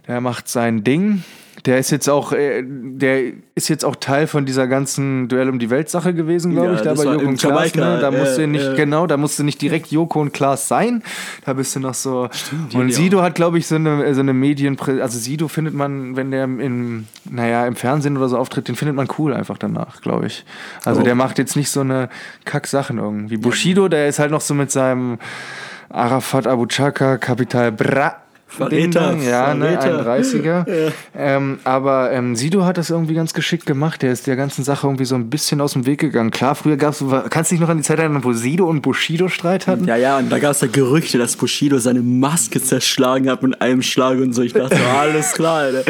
[0.06, 1.22] der macht sein Ding.
[1.66, 3.22] Der ist jetzt auch, äh, der
[3.54, 6.74] ist jetzt auch Teil von dieser ganzen Duell um die Welt Sache gewesen, glaube Ja,
[6.74, 7.74] ich, da bei Joko und Klaas.
[7.74, 7.98] Ne?
[8.00, 8.74] Da äh, musste nicht, äh.
[8.76, 11.02] genau, da musste nicht direkt Joko und Klaas sein.
[11.46, 12.28] Da bist du noch so.
[12.74, 16.16] und die Sido hat, glaube ich, so eine, so eine Medien, also Sido findet man,
[16.16, 20.02] wenn der im, naja, im Fernsehen oder so auftritt, den findet man cool einfach danach,
[20.02, 20.44] glaube ich.
[20.84, 21.04] Also Oh.
[21.04, 22.10] der macht jetzt nicht so eine
[22.44, 23.38] Kack-Sachen irgendwie.
[23.38, 25.18] Bushido, der ist halt noch so mit seinem
[25.88, 28.16] Arafat Abu Chaka, Kapital Bra.
[28.56, 30.10] Verräter, Ding Dong, ja, ne, Verräter.
[30.12, 30.92] ein 30er.
[31.16, 34.02] ähm, aber ähm, Sido hat das irgendwie ganz geschickt gemacht.
[34.02, 36.30] Der ist der ganzen Sache irgendwie so ein bisschen aus dem Weg gegangen.
[36.30, 38.82] Klar, früher gab es, kannst du dich noch an die Zeit erinnern, wo Sido und
[38.82, 39.84] Bushido Streit hatten?
[39.86, 43.60] Ja, ja, und da gab es ja Gerüchte, dass Bushido seine Maske zerschlagen hat mit
[43.60, 44.42] einem Schlag und so.
[44.42, 45.84] Ich dachte, alles klar, Alter.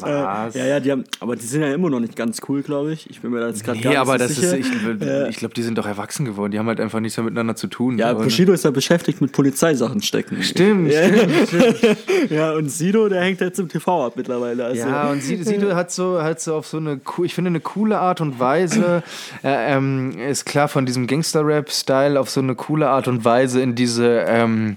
[0.00, 0.54] Was?
[0.54, 3.08] Ja, ja, die haben, aber die sind ja immer noch nicht ganz cool, glaube ich.
[3.10, 4.56] Ich bin mir da jetzt gerade gar Nee, nicht aber das sicher.
[4.58, 4.98] ist, ich,
[5.30, 6.50] ich glaube, die sind doch erwachsen geworden.
[6.52, 7.98] Die haben halt einfach nichts mehr miteinander zu tun.
[7.98, 10.42] ja, Aber- Bushido ist ja beschäftigt mit Polizeisachen stecken.
[10.42, 11.06] Stimmt, Ja.
[11.08, 11.63] stimmt, stimmt.
[12.30, 14.64] Ja, und Sido, der hängt jetzt im TV ab mittlerweile.
[14.64, 17.98] Also, Ja, und Sido, hat so, hat so auf so eine, ich finde, eine coole
[17.98, 19.02] Art und Weise,
[19.42, 23.74] äh, ähm, ist klar von diesem Gangster-Rap-Style auf so eine coole Art und Weise in
[23.74, 24.76] diese, ähm,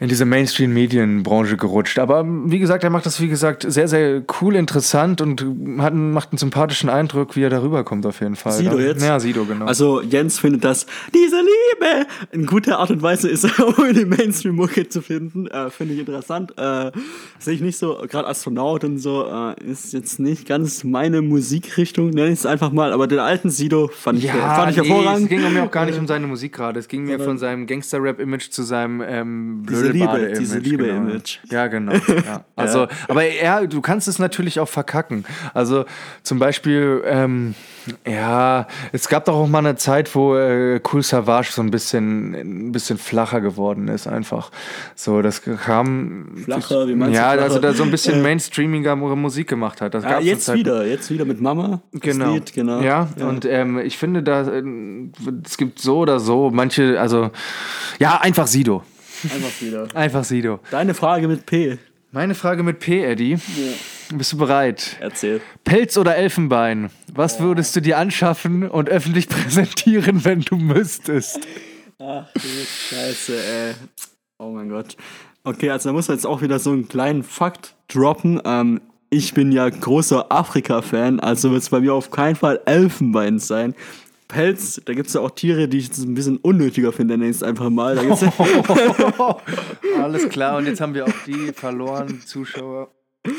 [0.00, 1.98] in diese Mainstream-Medienbranche gerutscht.
[1.98, 5.40] Aber ähm, wie gesagt, er macht das, wie gesagt, sehr, sehr cool, interessant und
[5.78, 8.52] hat, einen- macht einen sympathischen Eindruck, wie er darüber kommt auf jeden Fall.
[8.52, 9.02] Sido jetzt?
[9.04, 9.66] Ja, Sido, genau.
[9.66, 14.04] Also Jens findet, dass diese Liebe in guter Art und Weise ist, um in die
[14.04, 15.48] Mainstream-Mucke zu finden.
[15.48, 16.52] Äh, Finde ich interessant.
[16.56, 16.92] Äh,
[17.40, 22.10] Sehe ich nicht so, gerade Astronaut und so, äh, ist jetzt nicht ganz meine Musikrichtung,
[22.10, 22.92] nenne ich es einfach mal.
[22.92, 25.22] Aber den alten Sido fand ich, ja, fand ich nee, hervorragend.
[25.24, 26.78] es ging mir auch gar nicht um seine Musik gerade.
[26.78, 30.82] Es ging mir von seinem Gangster-Rap-Image zu seinem ähm, Diese Liebe, diese genau.
[30.84, 31.38] Liebe-Image.
[31.50, 31.92] Ja, genau.
[31.92, 32.44] Ja.
[32.56, 35.24] Also, aber er, du kannst es natürlich auch verkacken.
[35.54, 35.84] Also
[36.24, 37.54] zum Beispiel, ähm,
[38.04, 42.34] ja, es gab doch auch mal eine Zeit, wo äh, Cool Savage so ein bisschen,
[42.34, 44.50] ein bisschen flacher geworden ist, einfach.
[44.96, 46.32] So, das kam.
[46.44, 49.94] Flacher, wie meinst du Ja, also da so ein bisschen mainstreamiger Musik gemacht hat.
[49.94, 51.80] Das Ah, jetzt Zeit- wieder, jetzt wieder mit Mama.
[51.92, 52.34] Genau.
[52.34, 52.80] Lied, genau.
[52.80, 54.62] Ja, und ähm, ich finde, da äh,
[55.44, 57.30] es gibt so oder so manche, also
[58.00, 58.82] ja, einfach Sido.
[59.24, 59.88] Einfach wieder.
[59.94, 60.60] Einfach Sido.
[60.70, 61.78] Deine Frage mit P.
[62.10, 63.38] Meine Frage mit P, Eddie.
[64.14, 64.96] Bist du bereit?
[65.00, 65.42] Erzähl.
[65.64, 66.90] Pelz oder Elfenbein?
[67.12, 71.40] Was würdest du dir anschaffen und öffentlich präsentieren, wenn du müsstest?
[71.98, 73.74] Ach du Scheiße, ey.
[74.38, 74.96] Oh mein Gott.
[75.44, 78.40] Okay, also da muss man jetzt auch wieder so einen kleinen Fakt droppen.
[78.44, 83.38] Ähm, ich bin ja großer Afrika-Fan, also wird es bei mir auf keinen Fall Elfenbein
[83.38, 83.74] sein.
[84.28, 87.36] Pelz, da gibt es ja auch Tiere, die ich ein bisschen unnötiger finde, nenne ich
[87.36, 87.98] es einfach mal.
[89.98, 92.90] Alles klar, und jetzt haben wir auch die verloren Zuschauer.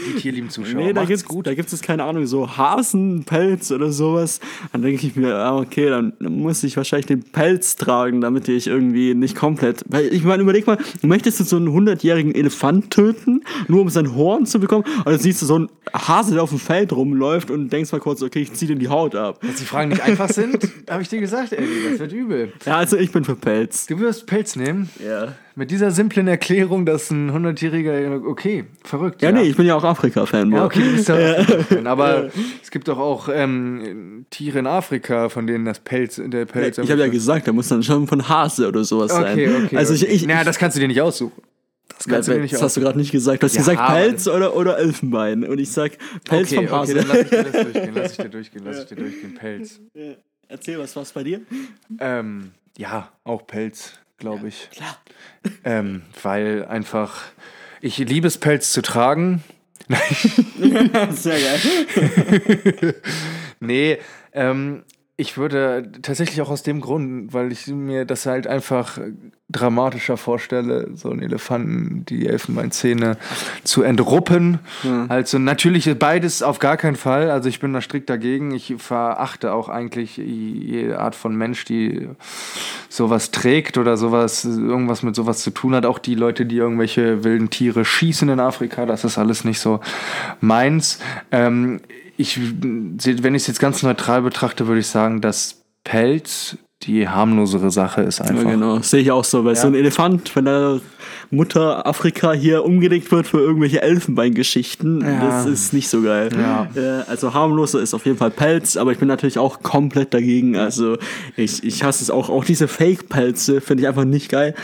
[0.08, 0.76] Die tierlieben Zuschauer.
[0.76, 4.40] nee, da Macht's gibt es da gibt's jetzt keine Ahnung, so Hasenpelz oder sowas.
[4.72, 8.68] Dann denke ich mir, ah, okay, dann muss ich wahrscheinlich den Pelz tragen, damit ich
[8.68, 9.84] irgendwie nicht komplett.
[9.88, 14.16] Weil ich meine, überleg mal, möchtest du so einen 100-jährigen Elefant töten, nur um sein
[14.16, 14.84] Horn zu bekommen?
[15.06, 18.22] Oder siehst du so einen Hase, der auf dem Feld rumläuft und denkst mal kurz,
[18.22, 19.40] okay, ich zieh dem die Haut ab.
[19.42, 21.90] Dass die Fragen nicht einfach sind, habe ich dir gesagt, Eddie.
[21.92, 22.54] Das wird übel.
[22.66, 23.88] Ja, also ich bin für Pelz.
[23.88, 24.90] Du wirst Pelz nehmen.
[25.04, 25.36] Ja.
[25.56, 28.26] Mit dieser simplen Erklärung, dass ein 100-jähriger.
[28.26, 29.22] Okay, verrückt.
[29.22, 30.52] Ja, nee, ich bin ja auch Afrika-Fan.
[30.52, 31.88] Ja, okay, du bist ja Afrika-Fan.
[31.88, 32.30] Aber
[32.62, 36.78] es gibt doch auch ähm, Tiere in Afrika, von denen das Pelz, der Pelz.
[36.78, 39.66] Ich habe ja gesagt, da muss dann schon von Hase oder sowas Okay, sein.
[39.66, 39.78] okay.
[39.78, 40.12] also ich, okay.
[40.14, 41.42] ich, naja, das kannst du dir nicht aussuchen.
[41.98, 43.44] Das kannst du dir das nicht hast du gerade nicht gesagt.
[43.44, 45.44] Du hast Ja, gesagt Pelz oder, oder Elfenbein.
[45.44, 46.98] Und ich sag Pelz Okay, vom Hase.
[46.98, 47.94] okay, dann lass ich dir das durchgehen.
[47.96, 48.62] Lass ich dir durchgehen.
[48.66, 49.36] Lass ich dir durchgehen.
[49.36, 49.80] Pelz.
[50.48, 51.42] Erzähl, was war's bei dir?
[52.00, 54.70] Ähm, ja, auch Pelz, glaube ich.
[54.72, 54.98] Klar.
[55.64, 57.24] Ähm, weil einfach.
[57.82, 59.44] Ich liebe es, Pelz zu tragen.
[61.12, 62.96] Sehr geil.
[63.62, 64.00] Nee,
[64.32, 64.84] ähm,
[65.20, 68.98] ich würde tatsächlich auch aus dem Grund, weil ich mir das halt einfach
[69.50, 73.18] dramatischer vorstelle, so einen Elefanten, die Elfenbeinzähne
[73.66, 74.60] zu entruppen.
[75.10, 77.32] Also natürlich beides auf gar keinen Fall.
[77.32, 78.52] Also ich bin da strikt dagegen.
[78.52, 82.08] Ich verachte auch eigentlich jede Art von Mensch, die
[82.88, 85.86] sowas trägt oder sowas, irgendwas mit sowas zu tun hat.
[85.86, 89.82] Auch die Leute, die irgendwelche wilden Tiere schießen in Afrika, das ist alles nicht so
[90.40, 91.00] meins.
[91.34, 91.82] Ähm,
[92.20, 97.72] ich, wenn ich es jetzt ganz neutral betrachte, würde ich sagen, dass Pelz die harmlosere
[97.72, 98.50] Sache ist Ja, einfach.
[98.50, 98.80] genau.
[98.82, 99.44] Sehe ich auch so.
[99.44, 100.80] Weil so ein Elefant, wenn der
[101.30, 105.20] Mutter Afrika hier umgelegt wird für irgendwelche Elfenbeingeschichten, Ja.
[105.26, 106.30] das ist nicht so geil.
[106.34, 106.68] Ja.
[106.76, 110.56] Äh, also harmloser ist auf jeden Fall Pelz, aber ich bin natürlich auch komplett dagegen.
[110.56, 110.98] Also
[111.36, 112.30] ich, ich hasse es auch.
[112.30, 114.56] Auch diese Fake-Pelze finde ich einfach nicht geil.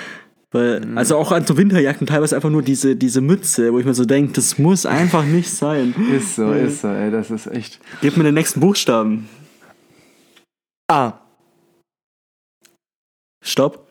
[0.56, 0.97] Weil, Mhm.
[0.97, 4.06] also auch an so Winterjacken teilweise einfach nur diese, diese Mütze, wo ich mir so
[4.06, 5.93] denke, das muss einfach nicht sein.
[6.12, 7.80] Ist so, ist so, ey, das ist echt.
[8.01, 9.28] Gib mir den nächsten Buchstaben.
[10.89, 11.14] Ah,
[13.43, 13.88] Stopp.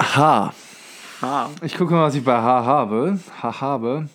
[0.00, 0.52] H.
[1.22, 1.50] H.
[1.62, 3.18] Ich gucke mal, was ich bei H habe.
[3.42, 4.08] H habe.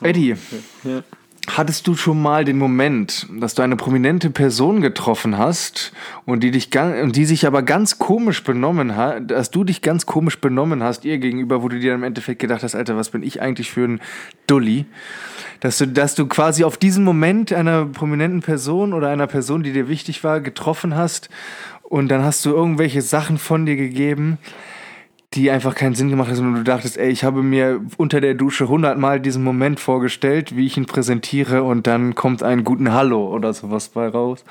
[0.00, 0.34] Eddie,
[0.82, 1.02] Ja.
[1.48, 5.92] Hattest du schon mal den Moment, dass du eine prominente Person getroffen hast
[6.24, 10.06] und die dich und die sich aber ganz komisch benommen hat, dass du dich ganz
[10.06, 13.22] komisch benommen hast ihr gegenüber, wo du dir im Endeffekt gedacht hast, Alter, was bin
[13.22, 14.00] ich eigentlich für ein
[14.46, 14.86] Dulli?
[15.60, 19.72] Dass du, dass du quasi auf diesen Moment einer prominenten Person oder einer Person, die
[19.72, 21.28] dir wichtig war, getroffen hast
[21.82, 24.38] und dann hast du irgendwelche Sachen von dir gegeben,
[25.34, 28.34] die einfach keinen Sinn gemacht haben und du dachtest, ey, ich habe mir unter der
[28.34, 33.26] Dusche hundertmal diesen Moment vorgestellt, wie ich ihn präsentiere und dann kommt ein guten Hallo
[33.26, 34.44] oder sowas bei raus.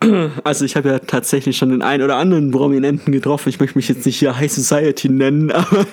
[0.44, 3.48] Also ich habe ja tatsächlich schon den einen oder anderen Prominenten getroffen.
[3.48, 5.86] Ich möchte mich jetzt nicht hier High Society nennen, aber,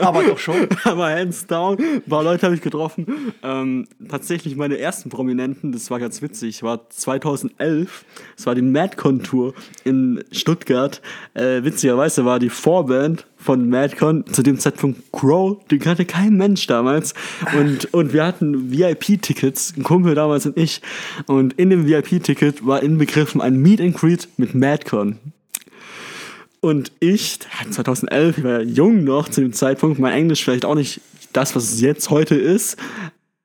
[0.02, 0.68] Aber doch schon.
[0.84, 3.32] aber hands down, ein paar Leute habe ich getroffen.
[3.42, 8.04] Ähm, tatsächlich meine ersten Prominenten, das war ganz witzig, war 2011,
[8.36, 11.00] das war die Madcon Tour in Stuttgart.
[11.34, 16.66] Äh, witzigerweise war die Vorband von Madcon zu dem Zeitpunkt Crow, den kannte kein Mensch
[16.68, 17.14] damals.
[17.58, 20.80] Und, und wir hatten VIP-Tickets, ein Kumpel damals und ich.
[21.26, 25.18] Und in dem VIP-Ticket war inbegriffen ein Meet and Greet mit Madcon.
[26.60, 31.00] Und ich, 2011, ich war jung noch zu dem Zeitpunkt, mein Englisch vielleicht auch nicht
[31.32, 32.76] das, was es jetzt heute ist.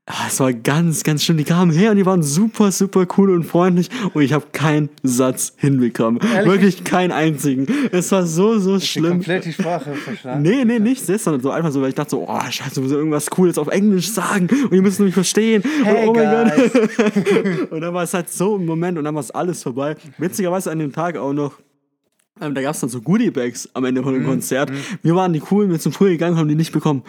[0.10, 1.36] Ah, Es war ganz, ganz schlimm.
[1.36, 4.88] Die kamen her und die waren super, super cool und freundlich und ich habe keinen
[5.04, 6.22] Satz hinbekommen.
[6.22, 6.50] Ehrlich?
[6.50, 7.68] Wirklich keinen einzigen.
[7.92, 9.18] Es war so, so schlimm.
[9.18, 10.44] Komplett die Sprache verstanden.
[10.50, 12.84] Nee, nee, nicht das, sondern so einfach so, weil ich dachte so, oh, scheiße, wir
[12.84, 15.62] müssen irgendwas Cooles auf Englisch sagen und die müssen mich verstehen.
[15.84, 16.72] Hey, und, oh mein guys.
[16.72, 17.72] Gott.
[17.72, 19.98] und dann war es halt so im Moment und dann war es alles vorbei.
[20.18, 21.60] Witzigerweise an dem Tag auch noch,
[22.40, 24.72] ähm, da gab es dann so Goodie-Bags am Ende von dem Konzert.
[25.04, 27.04] Wir waren die coolen, wir sind früher gegangen, haben die nicht bekommen.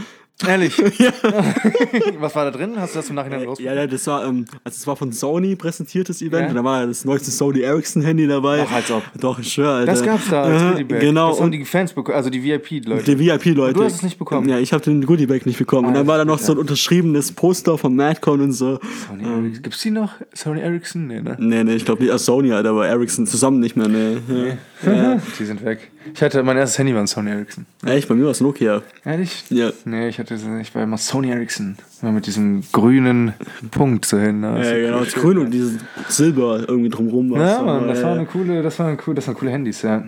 [0.46, 0.78] Ehrlich?
[2.20, 2.72] Was war da drin?
[2.76, 3.58] Hast du das im Nachhinein raus?
[3.60, 6.48] Ja, ja, das war, ähm, also es war von Sony präsentiertes Event Ja.
[6.50, 8.64] und da war das neueste Sony Ericsson Handy dabei.
[8.68, 9.02] Ach, als ob.
[9.20, 9.92] Doch, ich schwör, Alter.
[9.92, 11.00] Das gab's da als Aha, Goodiebag.
[11.00, 11.28] Genau.
[11.30, 13.16] Das haben und die Fans bekommen, also die VIP-Leute.
[13.16, 13.74] die VIP-Leute.
[13.74, 14.48] Du hast es nicht bekommen?
[14.48, 15.88] Ja, ich habe den Goodiebag nicht bekommen.
[15.88, 18.78] und dann war da noch so ein unterschriebenes Poster von Madcon und so.
[19.08, 19.62] Sony Ericsson.
[19.62, 20.12] Gibt's die noch?
[20.34, 21.08] Sony Ericsson?
[21.08, 21.36] Nee, ne?
[21.40, 22.12] Nee, nee, ich glaube nicht.
[22.12, 24.18] Ah, Sony, Alter, aber Ericsson zusammen nicht mehr, nee.
[24.86, 25.20] Ja.
[25.38, 25.90] Die sind weg.
[26.14, 27.66] Ich hatte mein erstes Handy war ein Sony Ericsson.
[27.84, 28.08] Echt?
[28.08, 28.82] Bei mir war es Nokia.
[29.04, 29.44] Ehrlich?
[29.50, 29.70] Ja.
[29.84, 31.76] Nee, ich hatte ich war immer Sony Ericsson.
[32.02, 33.34] Immer mit diesem grünen
[33.70, 34.40] Punkt so hin.
[34.40, 34.64] Ne?
[34.64, 35.78] Ja, genau, das Grün und dieses
[36.08, 37.32] Silber irgendwie drumrum.
[37.32, 39.50] was Ja, so, Mann, das äh, war eine coole, das waren cool, das waren coole
[39.50, 40.04] Handys, ja.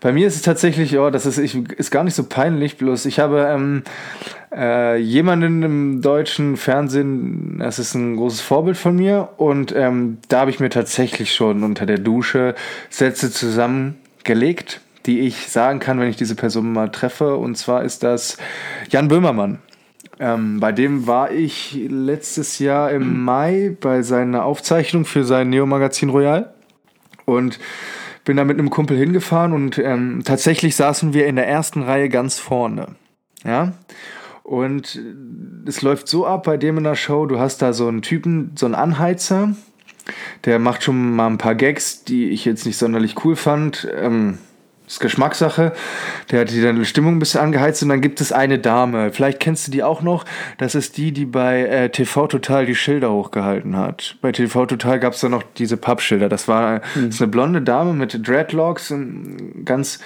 [0.00, 3.04] Bei mir ist es tatsächlich, oh, das ist, ich, ist gar nicht so peinlich, bloß
[3.04, 3.82] ich habe ähm,
[4.54, 10.40] äh, jemanden im deutschen Fernsehen, das ist ein großes Vorbild von mir und ähm, da
[10.40, 12.54] habe ich mir tatsächlich schon unter der Dusche
[12.88, 18.02] Sätze zusammengelegt, die ich sagen kann, wenn ich diese Person mal treffe und zwar ist
[18.02, 18.36] das
[18.90, 19.60] Jan Böhmermann.
[20.18, 26.08] Ähm, bei dem war ich letztes Jahr im Mai bei seiner Aufzeichnung für sein Neo-Magazin
[26.08, 26.54] Royal
[27.26, 27.58] und
[28.24, 32.08] bin da mit einem Kumpel hingefahren und ähm, tatsächlich saßen wir in der ersten Reihe
[32.08, 32.88] ganz vorne.
[33.44, 33.72] Ja.
[34.42, 35.00] Und
[35.66, 38.52] es läuft so ab bei dem in der Show, du hast da so einen Typen,
[38.54, 39.54] so einen Anheizer,
[40.44, 43.88] der macht schon mal ein paar Gags, die ich jetzt nicht sonderlich cool fand.
[43.94, 44.38] Ähm,
[44.86, 45.72] ist Geschmackssache.
[46.30, 49.12] Der hat die dann Stimmung ein bisschen angeheizt und dann gibt es eine Dame.
[49.12, 50.24] Vielleicht kennst du die auch noch.
[50.58, 54.16] Das ist die, die bei äh, TV Total die Schilder hochgehalten hat.
[54.20, 56.28] Bei TV Total gab es da noch diese Pappschilder.
[56.28, 58.94] Das war das ist eine blonde Dame mit Dreadlocks,
[59.64, 60.00] ganz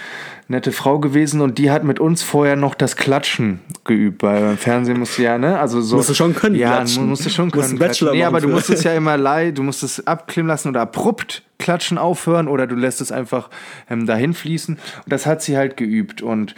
[0.51, 4.22] nette Frau gewesen und die hat mit uns vorher noch das Klatschen geübt.
[4.22, 5.59] Weil beim Fernsehen musst du ja, ne?
[5.61, 5.96] Also so.
[5.96, 7.07] Musst du schon können, Ja, klatschen.
[7.09, 7.68] musst du schon Musst können.
[7.70, 10.68] einen Bachelor nee, aber du musst es ja immer leid, du musst es abklimmen lassen
[10.68, 13.48] oder abrupt klatschen aufhören oder du lässt es einfach
[13.88, 14.74] ähm, dahin fließen.
[14.74, 16.20] Und das hat sie halt geübt.
[16.20, 16.55] Und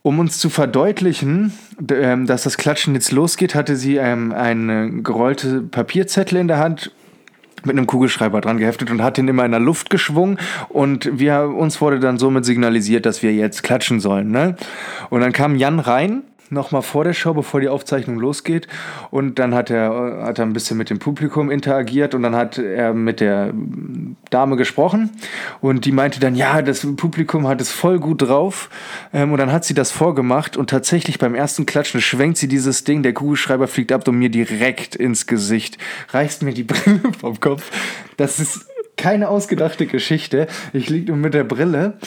[0.00, 1.52] um uns zu verdeutlichen,
[1.92, 6.92] ähm, dass das Klatschen jetzt losgeht, hatte sie ähm, eine gerollte Papierzettel in der Hand
[7.66, 10.38] mit einem Kugelschreiber dran geheftet und hat den immer in der Luft geschwungen
[10.68, 14.30] und wir, uns wurde dann somit signalisiert, dass wir jetzt klatschen sollen.
[14.30, 14.56] Ne?
[15.10, 16.22] Und dann kam Jan rein,
[16.52, 18.68] nochmal vor der Show, bevor die Aufzeichnung losgeht
[19.10, 22.58] und dann hat er, hat er ein bisschen mit dem Publikum interagiert und dann hat
[22.58, 23.52] er mit der
[24.30, 25.10] Dame gesprochen
[25.60, 28.70] und die meinte dann, ja, das Publikum hat es voll gut drauf
[29.12, 32.84] ähm, und dann hat sie das vorgemacht und tatsächlich beim ersten Klatschen schwenkt sie dieses
[32.84, 35.78] Ding, der Kugelschreiber fliegt ab und mir direkt ins Gesicht,
[36.10, 37.70] reißt mir die Brille vom Kopf.
[38.16, 40.46] Das ist keine ausgedachte Geschichte.
[40.72, 41.98] Ich lieg nur mit der Brille.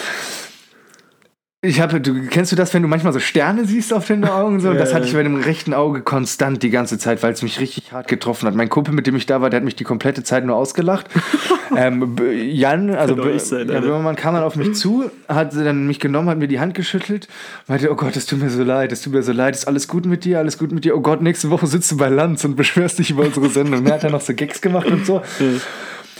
[1.65, 4.59] Ich habe, du kennst du das, wenn du manchmal so Sterne siehst auf den Augen
[4.59, 4.73] so?
[4.85, 7.91] Das hatte ich bei dem rechten Auge konstant die ganze Zeit, weil es mich richtig
[7.91, 8.55] hart getroffen hat.
[8.55, 11.07] Mein Kumpel, mit dem ich da war, der hat mich die komplette Zeit nur ausgelacht.
[11.77, 13.81] ähm, Jan, also sein, Jan.
[13.81, 17.27] Böhmermann kam dann auf mich zu, hat dann mich genommen, hat mir die Hand geschüttelt,
[17.67, 19.87] meinte, oh Gott, es tut mir so leid, es tut mir so leid, ist alles
[19.87, 20.95] gut mit dir, alles gut mit dir.
[20.95, 23.85] Oh Gott, nächste Woche sitzt du bei Lanz und beschwerst dich über unsere Sendung.
[23.85, 25.21] Er hat dann noch so Gags gemacht und so.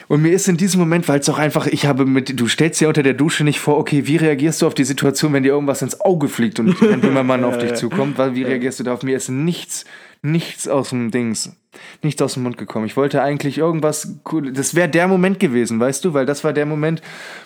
[0.08, 2.80] Und mir ist in diesem Moment, weil es auch einfach, ich habe mit, du stellst
[2.80, 5.49] dir unter der Dusche nicht vor, okay, wie reagierst du auf die Situation, wenn dir
[5.53, 8.18] irgendwas ins Auge fliegt und ein Böhmermann auf dich zukommt?
[8.18, 9.18] Weil, wie reagierst du da auf mir?
[9.18, 9.86] Ist nichts,
[10.22, 11.56] nichts aus dem Dings,
[12.03, 12.86] nichts aus dem Mund gekommen.
[12.86, 16.14] Ich wollte eigentlich irgendwas cool, das wäre der Moment gewesen, weißt du?
[16.14, 17.01] Weil das war der Moment,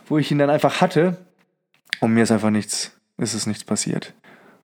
[0.07, 1.17] wo ich ihn dann einfach hatte
[2.01, 4.13] und mir ist einfach nichts, ist es nichts passiert.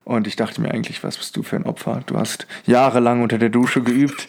[0.06, 2.02] Und ich dachte mir eigentlich, was bist du für ein Opfer?
[2.06, 4.28] Du hast jahrelang unter der Dusche geübt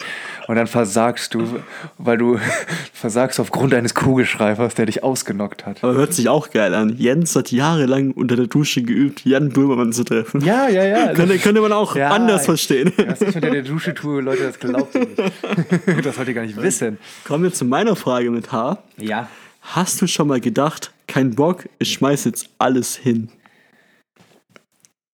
[0.49, 1.61] und dann versagst du,
[1.99, 2.41] weil du
[2.95, 5.85] versagst aufgrund eines Kugelschreibers, der dich ausgenockt hat.
[5.85, 6.97] Aber hört sich auch geil an.
[6.97, 10.41] Jens hat jahrelang unter der Dusche geübt, Jan Böhmermann zu treffen.
[10.41, 11.13] Ja, ja, ja.
[11.15, 12.93] Könnte, könnte man auch Ja, anders ich- verstehen.
[13.07, 15.23] Was ich unter der Dusche tue, Leute, das glaubt ihr nicht.
[16.07, 16.97] Das wollt ihr gar nicht wissen.
[17.25, 18.79] Kommen wir zu meiner Frage mit H.
[18.97, 19.29] Ja.
[19.61, 23.29] Hast du schon mal gedacht, kein Bock, ich schmeiß jetzt alles hin?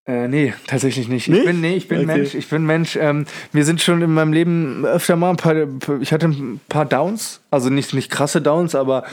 [0.05, 1.29] Äh, nee, tatsächlich nicht.
[1.29, 1.39] Nee?
[1.39, 2.05] Ich bin, nee, ich bin Okay.
[2.07, 2.35] Mensch.
[2.35, 2.97] Ich bin Mensch.
[2.97, 5.55] Ähm, mir sind schon in meinem Leben öfter mal ein paar,
[6.01, 9.05] ich hatte ein paar Downs, also nicht, nicht krasse Downs, aber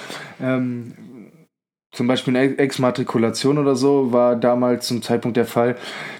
[0.43, 0.95] ähm,
[1.93, 5.77] zum Beispiel eine Exmatrikulation oder so war damals zum Zeitpunkt der Fall.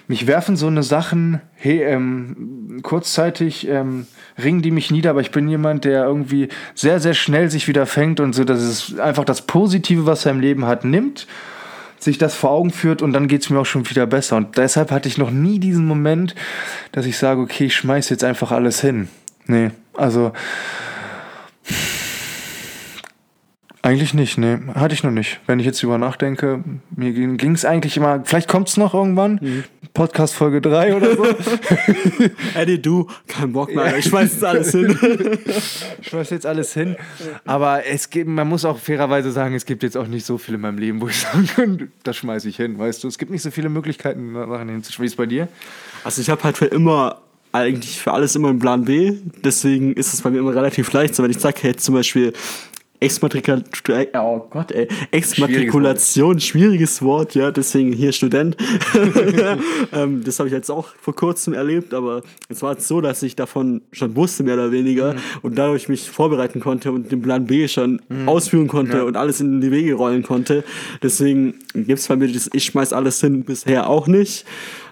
[0.07, 4.05] Mich werfen so eine Sachen, hey, ähm, kurzzeitig ähm,
[4.41, 7.85] ringen die mich nieder, aber ich bin jemand, der irgendwie sehr, sehr schnell sich wieder
[7.85, 11.27] fängt und so, dass es einfach das Positive, was er im Leben hat, nimmt
[12.03, 14.37] sich das vor Augen führt und dann geht es mir auch schon wieder besser.
[14.37, 16.35] Und deshalb hatte ich noch nie diesen Moment,
[16.91, 19.07] dass ich sage, okay, ich schmeiß jetzt einfach alles hin.
[19.45, 20.33] Nee, also
[23.83, 25.39] eigentlich nicht, nee, hatte ich noch nicht.
[25.47, 26.63] Wenn ich jetzt drüber nachdenke,
[26.95, 29.63] mir ging es eigentlich immer, vielleicht kommt es noch irgendwann,
[29.93, 31.25] Podcast Folge 3 oder so.
[32.55, 34.97] Eddie, du, kein Bock mehr, ich schmeiß jetzt alles hin.
[35.99, 36.95] Ich schmeiß jetzt alles hin.
[37.45, 40.55] Aber es gibt, man muss auch fairerweise sagen, es gibt jetzt auch nicht so viel
[40.55, 43.07] in meinem Leben, wo ich sagen kann, das schmeiße ich hin, weißt du.
[43.07, 45.13] Es gibt nicht so viele Möglichkeiten, Sachen hinzuschmeißen.
[45.13, 45.47] Wie bei dir?
[46.03, 47.21] Also ich habe halt für immer,
[47.51, 49.13] eigentlich für alles immer einen Plan B.
[49.43, 51.15] Deswegen ist es bei mir immer relativ leicht.
[51.15, 52.33] So, wenn ich sage, hey, zum Beispiel,
[53.01, 53.63] Exmatrikul
[54.13, 54.87] oh Gott, ey.
[55.09, 58.55] Exmatrikulation, schwieriges Wort, ja, deswegen hier Student.
[59.91, 63.23] ähm, das habe ich jetzt auch vor kurzem erlebt, aber es war jetzt so, dass
[63.23, 65.19] ich davon schon wusste, mehr oder weniger, mhm.
[65.41, 68.29] und dadurch mich vorbereiten konnte und den Plan B schon mhm.
[68.29, 69.03] ausführen konnte ja.
[69.03, 70.63] und alles in die Wege rollen konnte.
[71.01, 74.45] Deswegen gibt es bei mir das Ich schmeiß alles hin bisher auch nicht.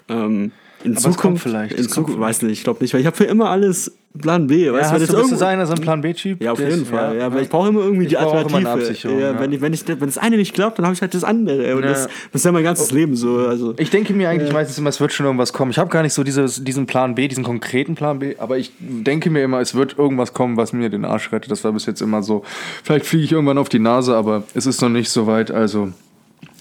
[0.07, 0.51] Ähm,
[0.83, 1.77] in Aber Zukunft vielleicht.
[1.77, 4.65] In Zukunft, weiß nicht, ich glaube nicht, weil ich habe für immer alles Plan B.
[4.65, 6.41] Ja, weißt, hast du, bist du einer so ein Plan B-Typ?
[6.41, 7.15] Ja, auf jeden Fall.
[7.15, 9.11] Ja, ja, weil ich brauche immer irgendwie ich die Alternative.
[9.11, 9.39] Ja, ja.
[9.39, 11.75] Wenn, ich, wenn, ich, wenn das eine nicht klappt, dann habe ich halt das andere.
[11.75, 12.95] Und das, das, ist ja mein ganzes oh.
[12.95, 13.37] Leben so.
[13.37, 13.75] Also.
[13.77, 15.69] Ich denke mir eigentlich meistens immer, es wird schon irgendwas kommen.
[15.71, 18.71] Ich habe gar nicht so dieses, diesen Plan B, diesen konkreten Plan B, aber ich
[18.79, 21.51] denke mir immer, es wird irgendwas kommen, was mir den Arsch rettet.
[21.51, 22.43] Das war bis jetzt immer so.
[22.83, 25.51] Vielleicht fliege ich irgendwann auf die Nase, aber es ist noch nicht so weit.
[25.51, 25.93] Also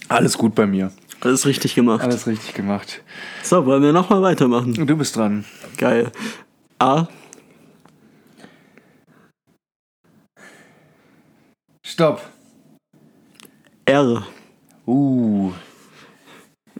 [0.07, 0.91] alles gut bei mir.
[1.21, 2.01] Alles richtig gemacht.
[2.01, 3.01] Alles richtig gemacht.
[3.43, 4.73] So, wollen wir nochmal weitermachen?
[4.73, 5.43] Du bist dran.
[5.77, 6.11] Geil.
[6.79, 7.07] A.
[11.85, 12.21] Stopp.
[13.85, 14.25] R.
[14.85, 15.51] Uh.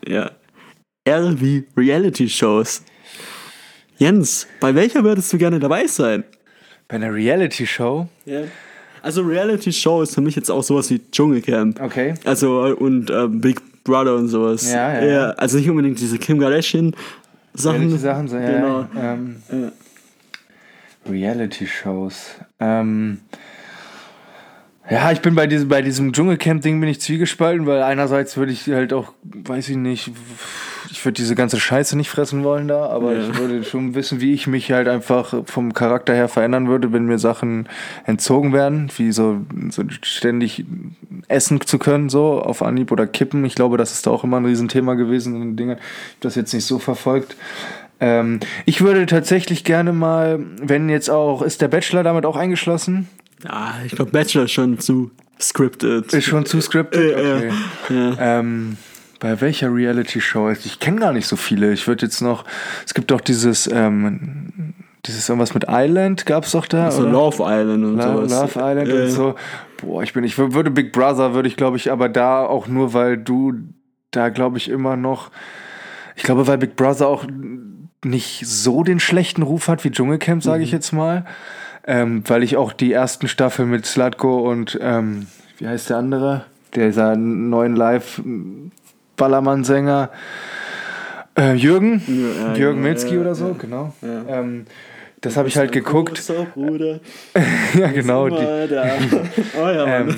[0.07, 0.31] Ja.
[1.03, 2.83] R wie Reality Shows.
[3.97, 6.23] Jens, bei welcher würdest du gerne dabei sein?
[6.87, 8.07] Bei einer Reality Show?
[8.25, 8.43] Ja.
[9.01, 11.81] Also Reality Show ist für mich jetzt auch sowas wie Dschungelcamp.
[11.81, 12.13] Okay.
[12.23, 14.71] Also und äh, Big Brother und sowas.
[14.71, 15.05] Ja, ja.
[15.05, 16.95] ja also nicht unbedingt diese Kim Kardashian
[17.53, 17.97] Sachen.
[17.97, 18.21] So, ja.
[18.21, 18.87] Genau.
[18.97, 19.71] Ähm, ja.
[21.09, 22.35] Reality Shows.
[22.59, 23.19] Ähm,
[24.89, 28.67] ja, ich bin bei diesem, bei diesem Dschungelcamp-Ding bin ich zwiegespalten, weil einerseits würde ich
[28.67, 30.11] halt auch, weiß ich nicht,
[30.89, 33.21] ich würde diese ganze Scheiße nicht fressen wollen da, aber ja.
[33.21, 37.05] ich würde schon wissen, wie ich mich halt einfach vom Charakter her verändern würde, wenn
[37.05, 37.67] mir Sachen
[38.05, 40.65] entzogen werden, wie so, so ständig
[41.27, 43.45] essen zu können, so auf Anhieb oder kippen.
[43.45, 45.77] Ich glaube, das ist da auch immer ein Riesenthema gewesen in den Dingen.
[45.77, 47.35] Ich habe das jetzt nicht so verfolgt.
[47.99, 53.07] Ähm, ich würde tatsächlich gerne mal, wenn jetzt auch, ist der Bachelor damit auch eingeschlossen?
[53.43, 56.13] Ja, ich glaube, Bachelor ist schon zu scripted.
[56.13, 57.15] Ist schon zu scripted?
[57.15, 57.51] Okay.
[57.89, 58.39] Ja.
[58.39, 58.77] Ähm,
[59.19, 60.49] bei welcher Reality-Show?
[60.51, 61.71] Ich kenne gar nicht so viele.
[61.71, 62.45] Ich würde jetzt noch.
[62.85, 63.67] Es gibt doch dieses.
[63.71, 64.73] Ähm,
[65.05, 66.85] dieses irgendwas mit Island gab es doch da.
[66.85, 68.31] Also Love Island und Lo sowas.
[68.31, 69.01] Love Island äh.
[69.03, 69.35] und so.
[69.81, 72.93] Boah, ich bin, ich würde Big Brother, würde ich glaube ich, aber da auch nur,
[72.93, 73.53] weil du
[74.11, 75.31] da glaube ich immer noch.
[76.17, 77.25] Ich glaube, weil Big Brother auch
[78.03, 80.63] nicht so den schlechten Ruf hat wie Dschungelcamp, sage mhm.
[80.65, 81.25] ich jetzt mal
[81.89, 85.25] ähm, weil ich auch die ersten Staffeln mit Slatko und ähm,
[85.57, 86.45] wie heißt der andere?
[86.75, 87.75] Dieser neuen
[89.19, 90.09] Live-Ballermann-Sänger.
[91.37, 93.93] Äh, Jürgen, ja, Jürgen Milzki oder so, genau.
[94.01, 94.65] Ähm,
[95.21, 96.21] das habe ich halt geguckt.
[96.53, 96.99] Bruder.
[97.77, 98.29] ja, genau.
[98.29, 100.15] Die, oh ja, ähm,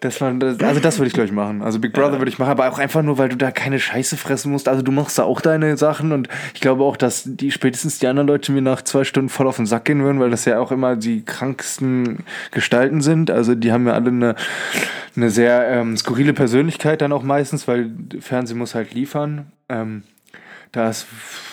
[0.00, 1.62] das war, das, also das würde ich glaube ich machen.
[1.62, 2.18] Also Big Brother ja.
[2.18, 4.68] würde ich machen, aber auch einfach nur, weil du da keine Scheiße fressen musst.
[4.68, 8.06] Also du machst da auch deine Sachen und ich glaube auch, dass die spätestens die
[8.08, 10.58] anderen Leute mir nach zwei Stunden voll auf den Sack gehen würden, weil das ja
[10.58, 13.30] auch immer die kranksten Gestalten sind.
[13.30, 14.34] Also die haben ja alle eine,
[15.16, 19.52] eine sehr ähm, skurrile Persönlichkeit dann auch meistens, weil Fernsehen muss halt liefern.
[19.68, 20.02] Ähm,
[20.74, 21.06] das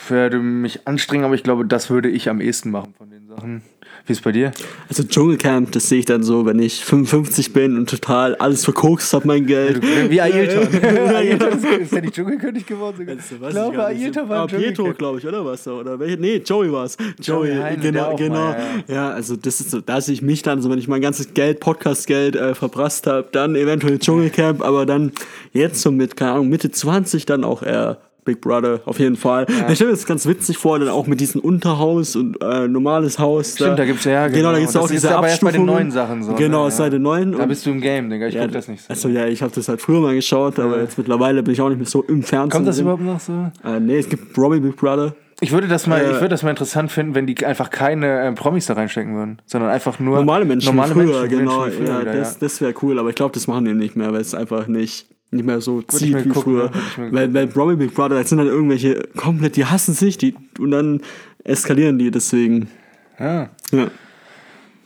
[0.08, 3.62] würde mich anstrengen, aber ich glaube, das würde ich am ehesten machen von den Sachen.
[4.06, 4.52] Wie ist es bei dir?
[4.90, 9.14] Also Dschungelcamp, das sehe ich dann so, wenn ich 55 bin und total alles verkokst
[9.14, 9.82] habe, mein Geld.
[10.10, 10.68] wie Ailton.
[10.84, 13.08] Ailton ist, ist ja nicht Dschungelkönig geworden.
[13.08, 15.68] Also, ich glaube, Ailton war ah, Pietro, glaube ich, oder was?
[15.68, 16.18] Oder welche?
[16.18, 16.98] Nee, Joey war es.
[17.22, 18.36] Joey, Joey Heine, genau, genau.
[18.36, 18.58] Mal,
[18.88, 18.96] ja.
[18.96, 19.10] ja.
[19.12, 21.60] also das ist so, da sehe ich mich dann, so wenn ich mein ganzes Geld,
[21.60, 25.12] Podcast-Geld äh, verprasst habe, dann eventuell Dschungelcamp, aber dann
[25.54, 29.48] jetzt so mit, keine Ahnung, Mitte 20 dann auch eher Big Brother, auf jeden Fall.
[29.50, 29.70] Ja.
[29.70, 33.18] Ich stelle mir das ganz witzig vor, dann auch mit diesem Unterhaus und äh, normales
[33.18, 33.54] Haus.
[33.54, 34.38] Stimmt, da, da es ja, genau.
[34.38, 36.34] Genau, da gibt es auch diese aber erst bei den neuen Sachen so.
[36.34, 36.72] Genau, ne?
[36.72, 37.32] seit den neuen.
[37.32, 38.90] Da bist du im Game, Digga, ich ja, guck das nicht so.
[38.90, 40.84] Also ja, ich habe das halt früher mal geschaut, aber ja.
[40.84, 42.52] jetzt mittlerweile bin ich auch nicht mehr so im Fernsehen.
[42.52, 43.52] Kommt das überhaupt noch so?
[43.64, 45.16] Äh, nee, es gibt Robbie Big Brother.
[45.44, 48.22] Ich würde das mal, äh, ich würde das mal interessant finden, wenn die einfach keine
[48.22, 50.68] äh, Promis da reinstecken würden, sondern einfach nur normale Menschen.
[50.68, 51.62] Normale früher, Menschen, genau.
[51.62, 53.96] Menschen früher ja, wieder, das, das wäre cool, aber ich glaube, das machen die nicht
[53.96, 56.72] mehr, weil es einfach nicht nicht mehr so zieht wie gucken, früher.
[56.98, 60.72] Weil bei Robbie Big Brother, das sind dann irgendwelche komplett, die hassen sich, die und
[60.72, 61.02] dann
[61.44, 62.70] eskalieren die deswegen.
[63.18, 63.50] Ja.
[63.72, 63.88] ja.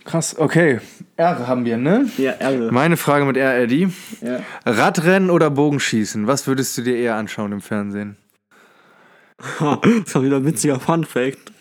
[0.05, 0.79] Krass, okay.
[1.17, 2.07] R haben wir, ne?
[2.17, 2.71] Ja, R.
[2.71, 3.89] Meine Frage mit R, Eddie.
[4.21, 4.39] Ja.
[4.65, 6.27] Radrennen oder Bogenschießen?
[6.27, 8.17] Was würdest du dir eher anschauen im Fernsehen?
[9.37, 11.51] das war wieder ein witziger Fun-Fact.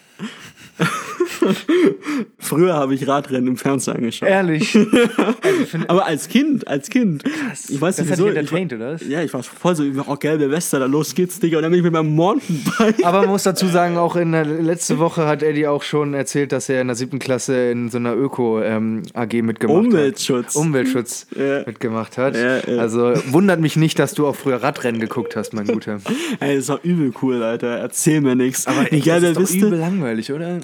[2.38, 4.28] Früher habe ich Radrennen im Fernsehen angeschaut.
[4.28, 4.76] Ehrlich?
[5.42, 7.24] also aber als Kind, als Kind.
[7.24, 7.70] Krass.
[7.70, 8.28] Ich weiß nicht, das wieso.
[8.28, 9.02] Hat entertained, ich, oder?
[9.04, 11.58] Ja, ich war voll so, oh, gelbe Weste, da los geht's, Digga.
[11.58, 13.04] Und dann bin ich mit meinem Mountainbike.
[13.04, 16.52] Aber man muss dazu sagen, auch in der letzte Woche hat Eddie auch schon erzählt,
[16.52, 20.54] dass er in der siebten Klasse in so einer Öko-AG ähm, mitgemacht Umweltschutz.
[20.54, 20.56] hat.
[20.56, 21.26] Umweltschutz.
[21.36, 21.64] Ja.
[21.66, 22.36] mitgemacht hat.
[22.36, 22.78] Ja, ja.
[22.78, 26.00] Also wundert mich nicht, dass du auch früher Radrennen geguckt hast, mein Guter.
[26.40, 27.78] Ey, das war übel cool, Alter.
[27.78, 28.66] Erzähl mir nichts.
[28.66, 30.60] Aber ey, das ist doch übel langweilig, oder?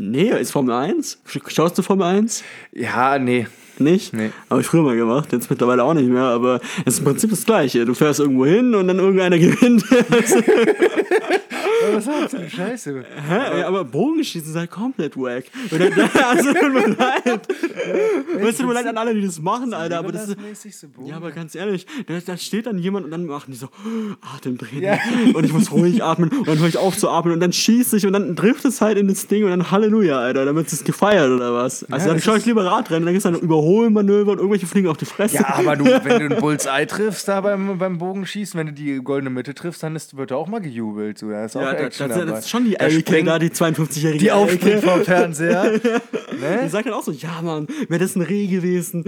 [0.00, 1.18] Nee, ist Formel 1?
[1.48, 2.44] Schaust du Formel 1?
[2.70, 3.48] Ja, nee.
[3.80, 4.12] Nicht?
[4.12, 4.30] Nee.
[4.48, 7.30] Habe ich früher mal gemacht, jetzt mittlerweile auch nicht mehr, aber es ist im Prinzip
[7.30, 7.84] das Gleiche.
[7.84, 9.84] Du fährst irgendwo hin und dann irgendeiner gewinnt.
[11.86, 13.04] Aber was ist denn Scheiße?
[13.28, 13.60] Hä?
[13.60, 15.44] Ja, aber Bogenschießen ist halt komplett wack.
[15.70, 15.92] Dann-
[16.28, 17.48] Also, tut mir leid.
[18.40, 20.86] Es tut mir leid an alle, die das machen, Alter, aber das ist.
[21.04, 23.68] Ja, aber ganz ehrlich, da, da steht dann jemand und dann machen die so
[24.36, 24.98] Atemtraining Ja.
[25.34, 27.96] und ich muss ruhig atmen und dann höre ich auf zu atmen und dann schieße
[27.96, 30.72] ich und dann trifft es halt in das Ding und dann Halleluja, Alter, dann wird
[30.72, 31.84] es gefeiert oder was.
[31.84, 34.88] Also dann das schaue ich lieber Radrennen, dann gibt es dann Überholmanöver und irgendwelche fliegen
[34.88, 35.36] auf die Fresse.
[35.36, 38.96] Ja, aber du, wenn du einen Bullseye triffst da beim, beim Bogenschießen, wenn du die
[39.02, 41.18] goldene Mitte triffst, dann ist, wird auch mal gejubelt.
[41.18, 41.30] So.
[41.30, 44.30] Da ist auch Da, das, das ist schon die Da Elke da, die 52-jährige die
[44.32, 44.88] aufspringt Elke.
[44.88, 45.80] vom Fernseher.
[46.38, 46.68] Die ne?
[46.68, 49.04] sagt dann auch so, ja Mann, wäre das ein Reh gewesen.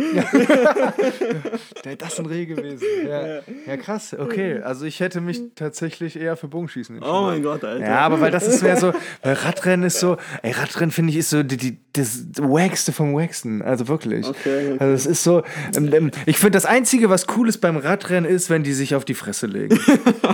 [1.83, 2.85] Da- Das ist ein Reh gewesen.
[3.07, 3.41] Ja.
[3.67, 4.15] ja, krass.
[4.19, 7.17] Okay, also ich hätte mich tatsächlich eher für Bogenschießen entschieden.
[7.17, 7.85] Oh mein Gott, Alter.
[7.85, 11.19] Ja, aber weil das ist mehr so, weil Radrennen ist so, ey, Radrennen finde ich
[11.19, 13.63] ist so die, die, das Wackste vom Wacksten.
[13.63, 14.27] Also wirklich.
[14.27, 14.77] Okay, okay.
[14.79, 15.43] Also es ist so,
[15.77, 18.95] ähm, ähm, ich finde das Einzige, was cool ist beim Radrennen, ist, wenn die sich
[18.95, 19.79] auf die Fresse legen.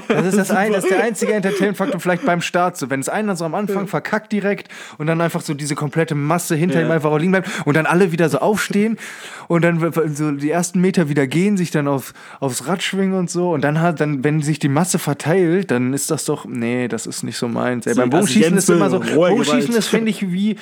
[0.09, 2.91] Das ist, das ein, das ist der einzige Entertainment-Faktor, vielleicht beim Start so.
[2.91, 4.69] Wenn es einer so am Anfang verkackt direkt
[4.99, 6.86] und dann einfach so diese komplette Masse hinter Ja.
[6.87, 8.99] Ihm einfach auch liegen bleibt und dann alle wieder so aufstehen
[9.49, 13.31] und dann so die ersten Meter wieder gehen, sich dann auf, aufs Rad schwingen und
[13.31, 16.89] so und dann hat, dann, wenn sich die Masse verteilt, dann ist das doch, nee,
[16.89, 17.87] das ist nicht so meins.
[17.87, 20.57] Ey, beim also Bogenschießen ist immer so, Bogenschießen ist, finde ich, wie,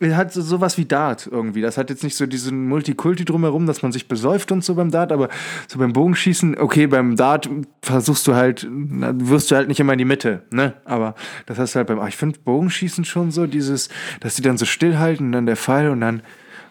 [0.00, 1.60] hat so sowas wie Dart irgendwie.
[1.60, 4.90] Das hat jetzt nicht so diesen Multikulti drumherum, dass man sich besäuft und so beim
[4.90, 5.28] Dart, aber
[5.66, 7.48] so beim Bogenschießen, okay, beim Dart
[7.82, 10.74] versuchst du halt, wirst du halt nicht immer in die Mitte, ne?
[10.84, 11.14] Aber
[11.46, 13.88] das hast du halt beim, ach, ich finde Bogenschießen schon so dieses,
[14.20, 16.22] dass die dann so stillhalten und dann der Pfeil und dann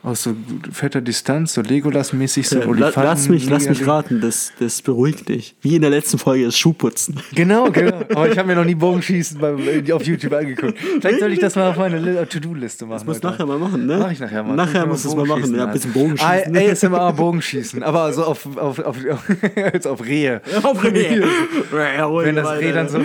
[0.04, 0.36] aus so
[0.72, 3.04] fetter Distanz, so Legolas-mäßig, so La, Olifanten.
[3.04, 5.56] lass mich, lass mich raten, das, das beruhigt dich.
[5.62, 7.20] Wie in der letzten Folge das Schuhputzen.
[7.36, 7.98] Genau, genau.
[8.12, 10.78] Aber ich habe mir noch nie Bogenschießen beim, äh, auf YouTube angeguckt.
[11.02, 12.94] Vielleicht soll ich das mal auf meine Li- To-Do-Liste machen.
[13.00, 13.98] Das musst du nachher mal machen, ne?
[14.00, 14.56] Mach ich nachher mal.
[14.56, 15.56] Nachher musst du mal, es mal machen.
[15.56, 16.56] Ja, ein bisschen Bogenschießen.
[16.56, 17.84] Ah, ASMR Bogenschießen.
[17.84, 18.96] Aber also auf, auf, auf,
[19.56, 20.42] jetzt auf Rehe.
[20.64, 21.24] Auf Rehe.
[21.72, 23.00] Wenn das Reh dann so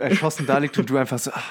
[0.00, 1.42] erschossen da liegt und du einfach so, ah,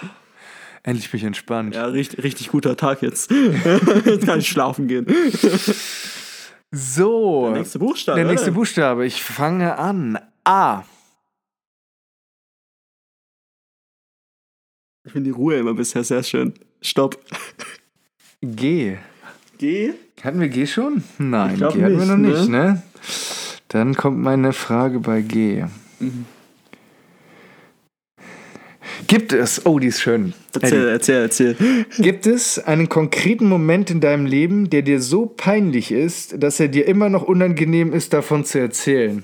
[0.83, 1.75] endlich bin ich entspannt.
[1.75, 3.31] Ja, richtig, richtig guter Tag jetzt.
[4.05, 5.07] jetzt kann ich schlafen gehen.
[6.71, 7.49] So.
[7.49, 8.17] Der nächste Buchstabe.
[8.17, 8.55] Der nächste oder?
[8.55, 9.05] Buchstabe.
[9.05, 10.17] Ich fange an.
[10.43, 10.83] A.
[15.03, 16.53] Ich finde die Ruhe immer bisher sehr schön.
[16.81, 17.19] Stopp.
[18.41, 18.97] G.
[19.57, 19.93] G.
[20.23, 21.03] Hatten wir G schon?
[21.17, 22.83] Nein, G hatten wir noch nicht, nicht, ne?
[23.67, 25.65] Dann kommt meine Frage bei G.
[25.99, 26.25] Mhm.
[29.07, 30.33] Gibt es, oh, die ist schön.
[30.53, 31.55] Erzähl, erzähl, erzähl.
[31.99, 36.67] Gibt es einen konkreten Moment in deinem Leben, der dir so peinlich ist, dass er
[36.67, 39.23] dir immer noch unangenehm ist, davon zu erzählen?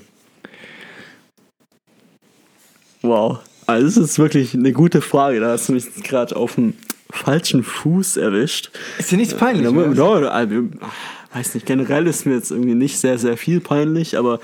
[3.02, 3.40] Wow.
[3.66, 5.40] Also, das ist wirklich eine gute Frage.
[5.40, 6.74] Da hast du mich gerade auf dem
[7.10, 8.70] falschen Fuß erwischt.
[8.98, 9.70] Ist dir nichts peinlich?
[9.70, 10.68] Ja, ja, also,
[11.34, 14.40] weiß nicht, generell ist mir jetzt irgendwie nicht sehr, sehr viel peinlich, aber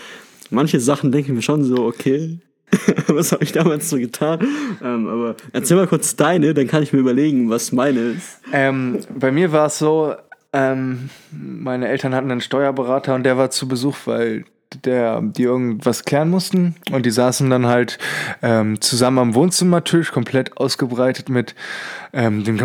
[0.51, 2.39] manche Sachen denke ich mir schon so, okay,
[3.09, 4.41] was habe ich damals so getan?
[4.83, 8.41] Ähm, aber erzähl mal kurz deine, dann kann ich mir überlegen, was meine ist.
[8.53, 10.15] Ähm, bei mir war es so,
[10.53, 14.45] ähm, meine Eltern hatten einen Steuerberater und der war zu Besuch, weil
[14.85, 16.75] der, die irgendwas klären mussten.
[16.91, 17.99] Und die saßen dann halt
[18.43, 21.55] ähm, zusammen am Wohnzimmertisch, komplett ausgebreitet mit
[22.13, 22.57] ähm, den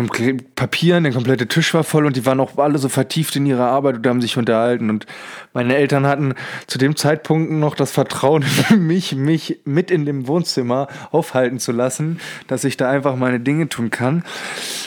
[0.54, 3.66] Papieren, der komplette Tisch war voll und die waren auch alle so vertieft in ihrer
[3.66, 4.90] Arbeit und haben sich unterhalten.
[4.90, 5.06] Und
[5.52, 6.34] meine Eltern hatten
[6.66, 11.72] zu dem Zeitpunkt noch das Vertrauen in mich, mich mit in dem Wohnzimmer aufhalten zu
[11.72, 14.24] lassen, dass ich da einfach meine Dinge tun kann.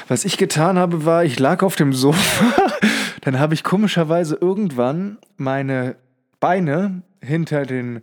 [0.07, 2.45] Was ich getan habe, war, ich lag auf dem Sofa,
[3.21, 5.95] dann habe ich komischerweise irgendwann meine
[6.43, 8.01] Beine hinter den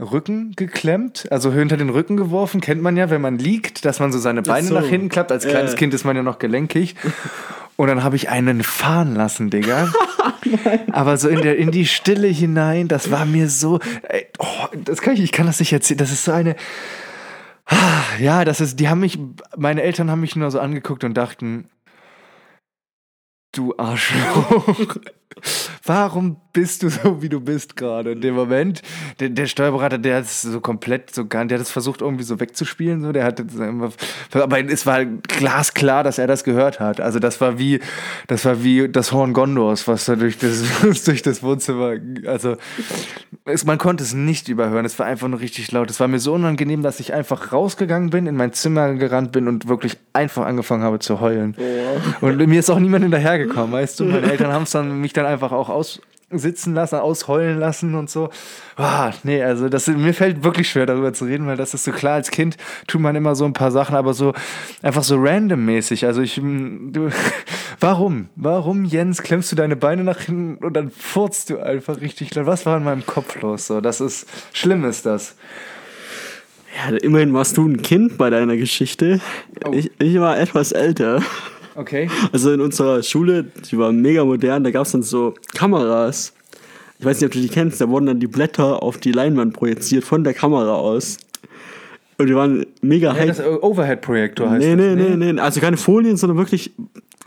[0.00, 2.62] Rücken geklemmt, also hinter den Rücken geworfen.
[2.62, 4.74] Kennt man ja, wenn man liegt, dass man so seine Beine so.
[4.74, 5.30] nach hinten klappt.
[5.30, 5.76] Als kleines Ja.
[5.76, 6.96] Kind ist man ja noch gelenkig.
[7.76, 9.92] Und dann habe ich einen fahren lassen, Digga.
[10.92, 13.80] Aber so in, der, in die Stille hinein, das war mir so.
[14.08, 15.98] Ey, oh, das kann ich, ich kann das nicht erzählen.
[15.98, 16.56] Das ist so eine.
[18.18, 19.18] Ja, das ist, die haben mich,
[19.58, 21.68] meine Eltern haben mich nur so angeguckt und dachten,
[23.52, 24.96] du Arschloch.
[25.84, 28.80] Warum bist du so, wie du bist gerade in dem Moment?
[29.20, 32.24] Der, der Steuerberater, der hat es so komplett so gar, der hat es versucht irgendwie
[32.24, 33.90] so wegzuspielen, so, der hat immer,
[34.32, 37.00] aber es war glasklar, dass er das gehört hat.
[37.00, 37.80] Also das war wie,
[38.28, 40.62] das war wie das Horn Gondors, was da durch das,
[41.04, 41.96] durch das Wohnzimmer,
[42.26, 42.56] also
[43.44, 44.86] es, man konnte es nicht überhören.
[44.86, 45.90] Es war einfach nur richtig laut.
[45.90, 49.48] Es war mir so unangenehm, dass ich einfach rausgegangen bin, in mein Zimmer gerannt bin
[49.48, 51.54] und wirklich einfach angefangen habe zu heulen.
[52.22, 54.04] Und mir ist auch niemand hinterhergekommen, weißt du?
[54.04, 58.30] Meine Eltern haben es dann mich dann einfach auch aussitzen lassen, ausheulen lassen und so.
[58.76, 61.92] Ah, nee, also das mir fällt wirklich schwer darüber zu reden, weil das ist so
[61.92, 62.56] klar als Kind
[62.86, 64.32] tut man immer so ein paar Sachen, aber so
[64.82, 66.06] einfach so randommäßig.
[66.06, 67.10] Also ich mm, du,
[67.80, 68.28] Warum?
[68.36, 72.30] Warum, Jens, klemmst du deine Beine nach hinten und dann furzt du einfach richtig?
[72.34, 73.66] Was war in meinem Kopf los?
[73.66, 75.36] So, das ist, schlimm ist das.
[76.76, 79.20] Ja, immerhin warst du ein Kind bei deiner Geschichte.
[79.64, 79.72] Oh.
[79.72, 81.22] Ich, ich war etwas älter.
[81.76, 82.08] Okay.
[82.32, 86.32] Also in unserer Schule, die war mega modern, da gab es dann so Kameras.
[86.98, 89.52] Ich weiß nicht, ob du die kennst, da wurden dann die Blätter auf die Leinwand
[89.54, 91.18] projiziert von der Kamera aus.
[92.16, 93.26] Und die waren mega Ja, high.
[93.26, 94.96] das Overhead-Projektor heißt Nee, das.
[94.96, 95.40] nee, nee, nee.
[95.40, 96.70] Also keine Folien, sondern wirklich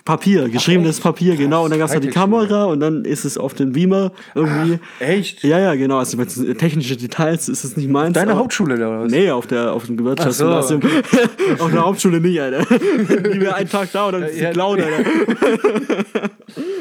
[0.08, 1.66] Papier, geschriebenes Papier, genau.
[1.66, 2.08] Und dann gab es da die.
[2.08, 4.80] Kamera und dann ist es auf den Beamer irgendwie.
[5.00, 5.44] Echt?
[5.44, 5.98] Ja, ja, genau.
[6.00, 8.14] Also mit technische Details ist es nicht meins.
[8.14, 9.12] Deine aber- Hauptschule oder was?
[9.12, 10.82] Nee, auf, der, auf dem Gewerkschaftsgymnasium.
[11.60, 12.64] auf der Hauptschule nicht, Alter.
[12.80, 14.50] Die wäre einen Tag da und dann ist sie Ja.
[14.52, 14.88] Alter.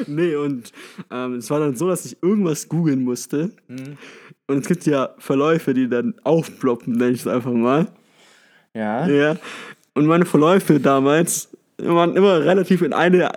[0.07, 0.73] nee, und
[1.11, 3.51] ähm, es war dann so, dass ich irgendwas googeln musste.
[3.69, 3.97] Mhm.
[4.47, 7.89] Und es gibt ja Verläufe, die dann aufploppen, nenne ich es einfach mal.
[8.75, 9.09] Ja.
[9.09, 9.37] Ja.
[9.95, 11.49] Und meine Verläufe damals
[11.79, 13.31] waren immer relativ in eine,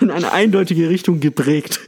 [0.00, 1.80] in eine eindeutige Richtung geprägt.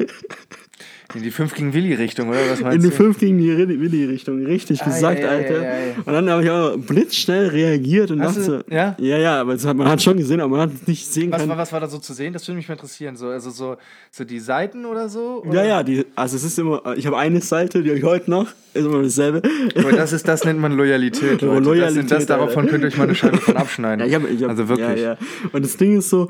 [1.16, 2.94] In die 5 gegen Willi-Richtung, oder was In meinst die du?
[2.96, 4.44] 5 gegen die Willi-Richtung.
[4.44, 5.60] Richtig gesagt, ei, ei, Alter.
[5.62, 5.94] ei.
[6.04, 8.94] Und dann habe ich auch blitzschnell reagiert und Hast dachte, du- ja?
[8.98, 11.38] ja, ja, aber hat, man hat schon gesehen, aber man hat es nicht sehen Was
[11.40, 11.50] können.
[11.50, 12.32] war, was war da so zu sehen?
[12.32, 13.16] Das würde mich mal interessieren.
[13.16, 13.76] So, also so,
[14.10, 15.42] so die Seiten oder so?
[15.46, 15.62] Oder?
[15.62, 18.30] Ja, ja, die, also es ist immer, ich habe eine Seite, die habe ich heute
[18.30, 19.42] noch, ist immer dasselbe.
[19.76, 21.40] Aber das, ist, das nennt man Loyalität.
[21.42, 21.60] Leute.
[21.64, 24.08] Loyalität, das, das, davon könnt ihr euch mal eine Scheibe von abschneiden.
[24.08, 25.00] Ja, hab, hab, also wirklich.
[25.00, 25.16] Ja, ja.
[25.52, 26.28] Und das Ding ist so,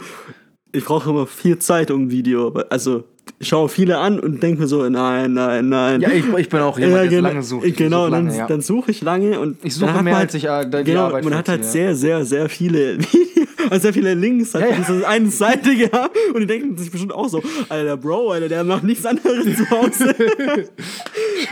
[0.76, 2.50] ich brauche immer viel Zeit um ein Video.
[2.70, 3.04] Also
[3.38, 6.00] ich schaue viele an und denke mir so, nein, nein, nein.
[6.00, 7.66] Ja, ich, ich bin auch jemand, der genau, lange sucht.
[7.66, 8.46] Ich Genau, dann, lange, ja.
[8.46, 11.04] dann suche ich lange und Ich suche dann mehr, man als ich, äh, die genau,
[11.04, 12.98] Arbeit man hat halt sehr, sehr, sehr viele
[13.70, 14.76] also sehr viele Links, hat Ja, ja.
[14.76, 18.64] diese eine Seite gehabt und die denken sich bestimmt auch so, Alter, Bro, Alter, der
[18.64, 20.14] macht nichts anderes zu Hause.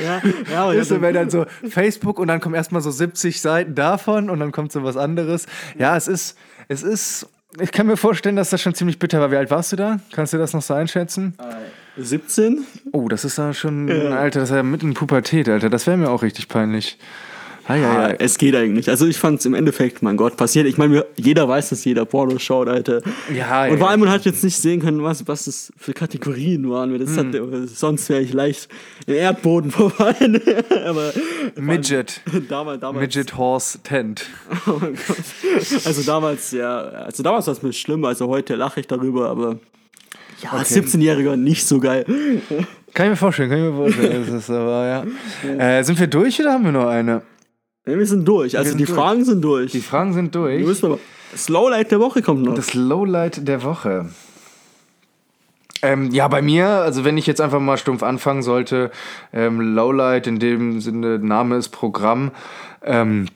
[0.02, 3.40] ja, ja, aber du, ja, wenn dann so Facebook und dann kommen erstmal so 70
[3.40, 5.46] Seiten davon und dann kommt so was anderes.
[5.78, 6.36] Ja, es ist,
[6.68, 7.26] es ist,
[7.60, 9.30] ich kann mir vorstellen, dass das schon ziemlich bitter war.
[9.30, 9.98] Wie alt warst du da?
[10.12, 11.34] Kannst du das noch so einschätzen?
[11.96, 12.64] 17?
[12.92, 15.70] Oh, das ist da schon, Alter, das ist ja mitten in Pubertät, Alter.
[15.70, 16.98] Das wäre mir auch richtig peinlich.
[17.66, 18.14] Ah, ja, Ja, ja.
[18.18, 18.88] es geht eigentlich.
[18.90, 20.66] Also ich fand es im Endeffekt, mein Gott, passiert.
[20.66, 23.00] Ich meine, jeder weiß, dass jeder Porno schaut, Alter.
[23.34, 26.68] Ja, Und vor allem, man hat jetzt nicht sehen können, was, was das für Kategorien
[26.70, 26.96] waren.
[26.98, 27.32] Das Hm.
[27.32, 28.68] hat, sonst wäre ich leicht
[29.06, 30.14] im Erdboden vorbei.
[30.86, 31.12] Aber
[31.56, 32.20] Midget.
[32.48, 34.26] damals, damals, Midget Horse Tent.
[34.66, 35.86] Oh mein Gott.
[35.86, 39.58] Also damals, ja, also damals war es mir schlimm, also heute lache ich darüber, aber
[40.42, 42.04] ja, als 17-Jähriger nicht so geil.
[42.92, 44.42] Kann ich mir vorstellen, kann ich mir vorstellen.
[44.48, 45.06] Aber,
[45.56, 45.78] ja.
[45.78, 47.22] Äh, sind wir durch oder haben wir noch eine?
[47.84, 48.96] Wir sind durch, also sind die durch.
[48.96, 49.72] Fragen sind durch.
[49.72, 50.58] Die Fragen sind durch.
[50.58, 50.98] wir müssen aber,
[51.32, 52.54] das Lowlight der Woche kommt noch.
[52.54, 54.08] Das Lowlight der Woche.
[55.82, 58.90] Ähm, ja, bei mir, also wenn ich jetzt einfach mal stumpf anfangen sollte,
[59.34, 62.30] ähm, Lowlight in dem Sinne, Name ist Programm,
[62.82, 63.26] ähm,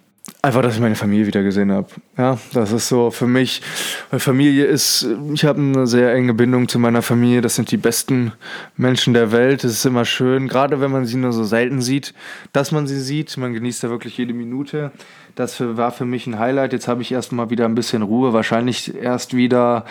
[0.42, 1.88] einfach, dass ich meine Familie wieder gesehen habe.
[2.16, 3.62] Ja, das ist so für mich,
[4.10, 7.76] weil Familie ist, ich habe eine sehr enge Bindung zu meiner Familie, das sind die
[7.76, 8.32] besten
[8.76, 12.14] Menschen der Welt, es ist immer schön, gerade wenn man sie nur so selten sieht,
[12.52, 14.92] dass man sie sieht, man genießt da wirklich jede Minute.
[15.38, 16.72] Das war für mich ein Highlight.
[16.72, 18.32] Jetzt habe ich erstmal wieder ein bisschen Ruhe.
[18.32, 19.84] Wahrscheinlich erst wieder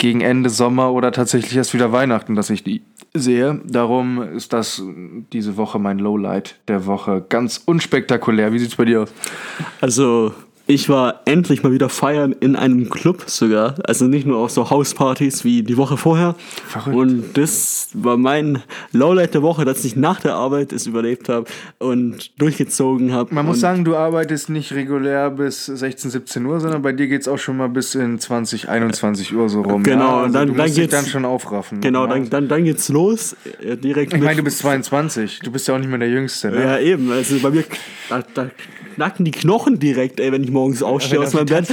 [0.00, 2.82] gegen Ende Sommer oder tatsächlich erst wieder Weihnachten, dass ich die
[3.12, 3.60] sehe.
[3.66, 4.82] Darum ist das
[5.32, 7.24] diese Woche mein Lowlight der Woche.
[7.28, 8.52] Ganz unspektakulär.
[8.52, 9.12] Wie sieht's bei dir aus?
[9.80, 10.34] Also,
[10.66, 13.74] ich war endlich mal wieder feiern in einem Club sogar.
[13.84, 16.36] Also nicht nur auf so Hauspartys wie die Woche vorher.
[16.68, 16.96] Verrückt.
[16.96, 21.46] Und das war mein Lowlight der Woche, dass ich nach der Arbeit es überlebt habe
[21.78, 23.34] und durchgezogen habe.
[23.34, 27.26] Man muss sagen, du arbeitest nicht regulär bis 16, 17 Uhr, sondern bei dir geht's
[27.26, 29.82] auch schon mal bis in 20, 21 Uhr so rum.
[29.82, 30.16] Genau, ja?
[30.18, 31.80] und also dann- du dann musst dich geht's- dann schon aufraffen.
[31.80, 33.34] Genau, dann, dann, dann geht's los.
[33.64, 35.40] äh, Direkt Ich meine, du bist 22.
[35.42, 36.62] Du bist ja auch nicht mehr der Jüngste, ne?
[36.62, 37.10] Ja, eben.
[37.10, 37.64] Also bei mir,
[38.08, 38.50] da, da
[38.94, 41.68] knacken die Knochen direkt, ey, wenn ich morgens aufstehe Wenn aus meinem Bett.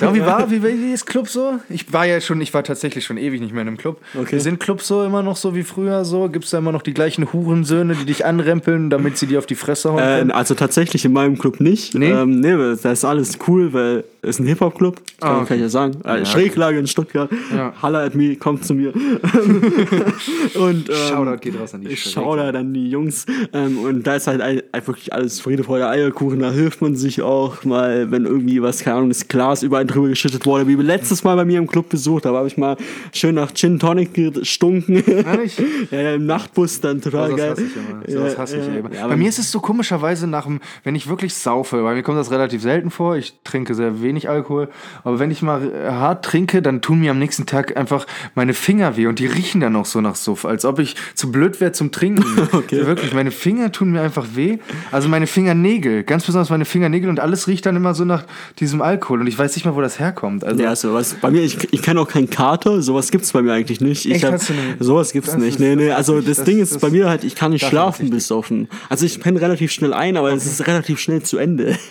[0.00, 1.58] Ja, wie war, wie, wie ist Club so?
[1.68, 4.00] Ich war ja schon, ich war tatsächlich schon ewig nicht mehr in einem Club.
[4.18, 4.38] Okay.
[4.38, 6.28] Sind Clubs so immer noch so wie früher so?
[6.28, 9.46] Gibt es da immer noch die gleichen Hurensöhne, die dich anrempeln, damit sie dir auf
[9.46, 10.30] die Fresse hauen?
[10.30, 11.94] Äh, also tatsächlich in meinem Club nicht.
[11.94, 12.10] Nee?
[12.10, 15.46] Ähm, nee, da ist alles cool, weil es ist ein Hip-Hop-Club, kann, Ah, okay.
[15.46, 15.96] kann ich ja sagen.
[16.04, 16.24] Äh, Ja.
[16.24, 17.30] Schräglage in Stuttgart.
[17.54, 17.72] Ja.
[17.80, 18.92] Holla at me, kommt zu mir.
[20.54, 23.26] und, ähm, Shoutout geht raus an die Shoutout an die Jungs.
[23.52, 24.40] Ähm, und da ist halt
[24.86, 26.40] wirklich alles Friede, Freude, Eierkuchen.
[26.40, 29.88] Da hilft man sich auch mal, wenn irgendwie was, keine Ahnung, das Glas über einen
[29.88, 30.66] drüber geschüttet wurde.
[30.66, 32.76] Wie letztes Mal bei mir im Club besucht, da habe ich mal
[33.12, 34.96] schön nach Gin Tonic gestunken.
[35.06, 35.58] Ehrlich?
[35.90, 37.54] ja, ja, im Nachtbus dann total Oh, geil.
[37.54, 38.38] das hasse ich immer.
[38.38, 38.94] Hasse ich immer.
[38.94, 42.02] Ja, bei mir ist es so komischerweise nach dem, wenn ich wirklich saufe, bei mir
[42.02, 44.68] kommt das relativ selten vor, ich trinke sehr wenig Alkohol,
[45.04, 48.54] aber wenn ich mal äh, hart trinke, dann tun mir am nächsten Tag einfach meine
[48.54, 51.60] Finger weh und die riechen dann auch so nach Suff, als ob ich zu blöd
[51.60, 52.24] wäre zum Trinken.
[52.56, 52.86] Okay.
[52.86, 54.58] Wirklich, meine Finger tun mir einfach weh.
[54.90, 58.24] Also meine Fingernägel, ganz besonders meine Fingernägel und alles riecht dann immer so nach
[58.58, 60.44] diesem Alkohol und ich weiß nicht mal, wo das herkommt.
[60.44, 61.16] Also, Ja, sowas.
[61.20, 64.06] Bei mir, ich, ich kenne auch keinen Kater, sowas gibt's bei mir eigentlich nicht.
[64.06, 64.40] Ich Echt, hab,
[64.80, 65.60] sowas gibt's Das nicht.
[65.60, 68.10] nee, nee, also das, das- Ding ist das- bei mir halt, ich kann nicht schlafen
[68.10, 68.68] bis offen.
[68.88, 71.76] Also ich penne relativ schnell ein, aber es ist relativ schnell zu Ende.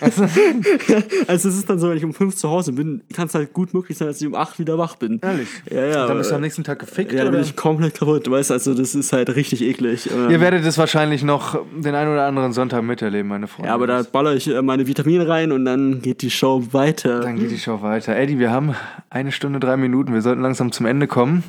[1.26, 3.52] also es ist dann so, wenn ich um fünf zu Hause bin, kann es halt
[3.52, 5.20] gut möglich sein, dass ich um acht wieder wach bin.
[5.22, 5.48] Ehrlich?
[5.70, 6.06] Ja, ja.
[6.06, 7.38] Dann bist du am nächsten Tag gefickt, ja, dann oder?
[7.38, 10.08] bin ich komplett kaputt, weißt du, also das ist halt richtig eklig.
[10.10, 13.68] Ähm, Ihr werdet es wahrscheinlich noch den einen oder anderen Sonntag miterleben, meine Freunde.
[13.68, 17.18] ja, aber da baller ich äh, meine Vitamine rein und dann geht die Show weiter.
[17.18, 18.14] Dann geht die Show weiter.
[18.14, 18.76] Eddie, wir haben
[19.10, 20.14] eine Stunde, drei Minuten.
[20.14, 21.42] Wir sollten langsam zum Ende kommen.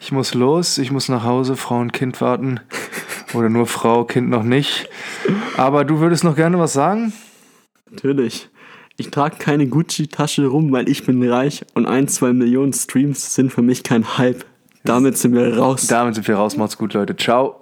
[0.00, 2.60] Ich muss los, ich muss nach Hause, Frau und Kind warten.
[3.34, 4.88] Oder nur Frau, Kind noch nicht.
[5.58, 7.12] Aber du würdest noch gerne was sagen?
[7.90, 8.48] Natürlich.
[8.96, 13.52] Ich trage keine Gucci-Tasche rum, weil ich bin reich und ein, zwei Millionen Streams sind
[13.52, 14.46] für mich kein Hype.
[14.82, 15.88] Damit sind wir raus.
[15.88, 16.56] Damit sind wir raus.
[16.56, 17.14] Macht's gut, Leute.
[17.16, 17.59] Ciao.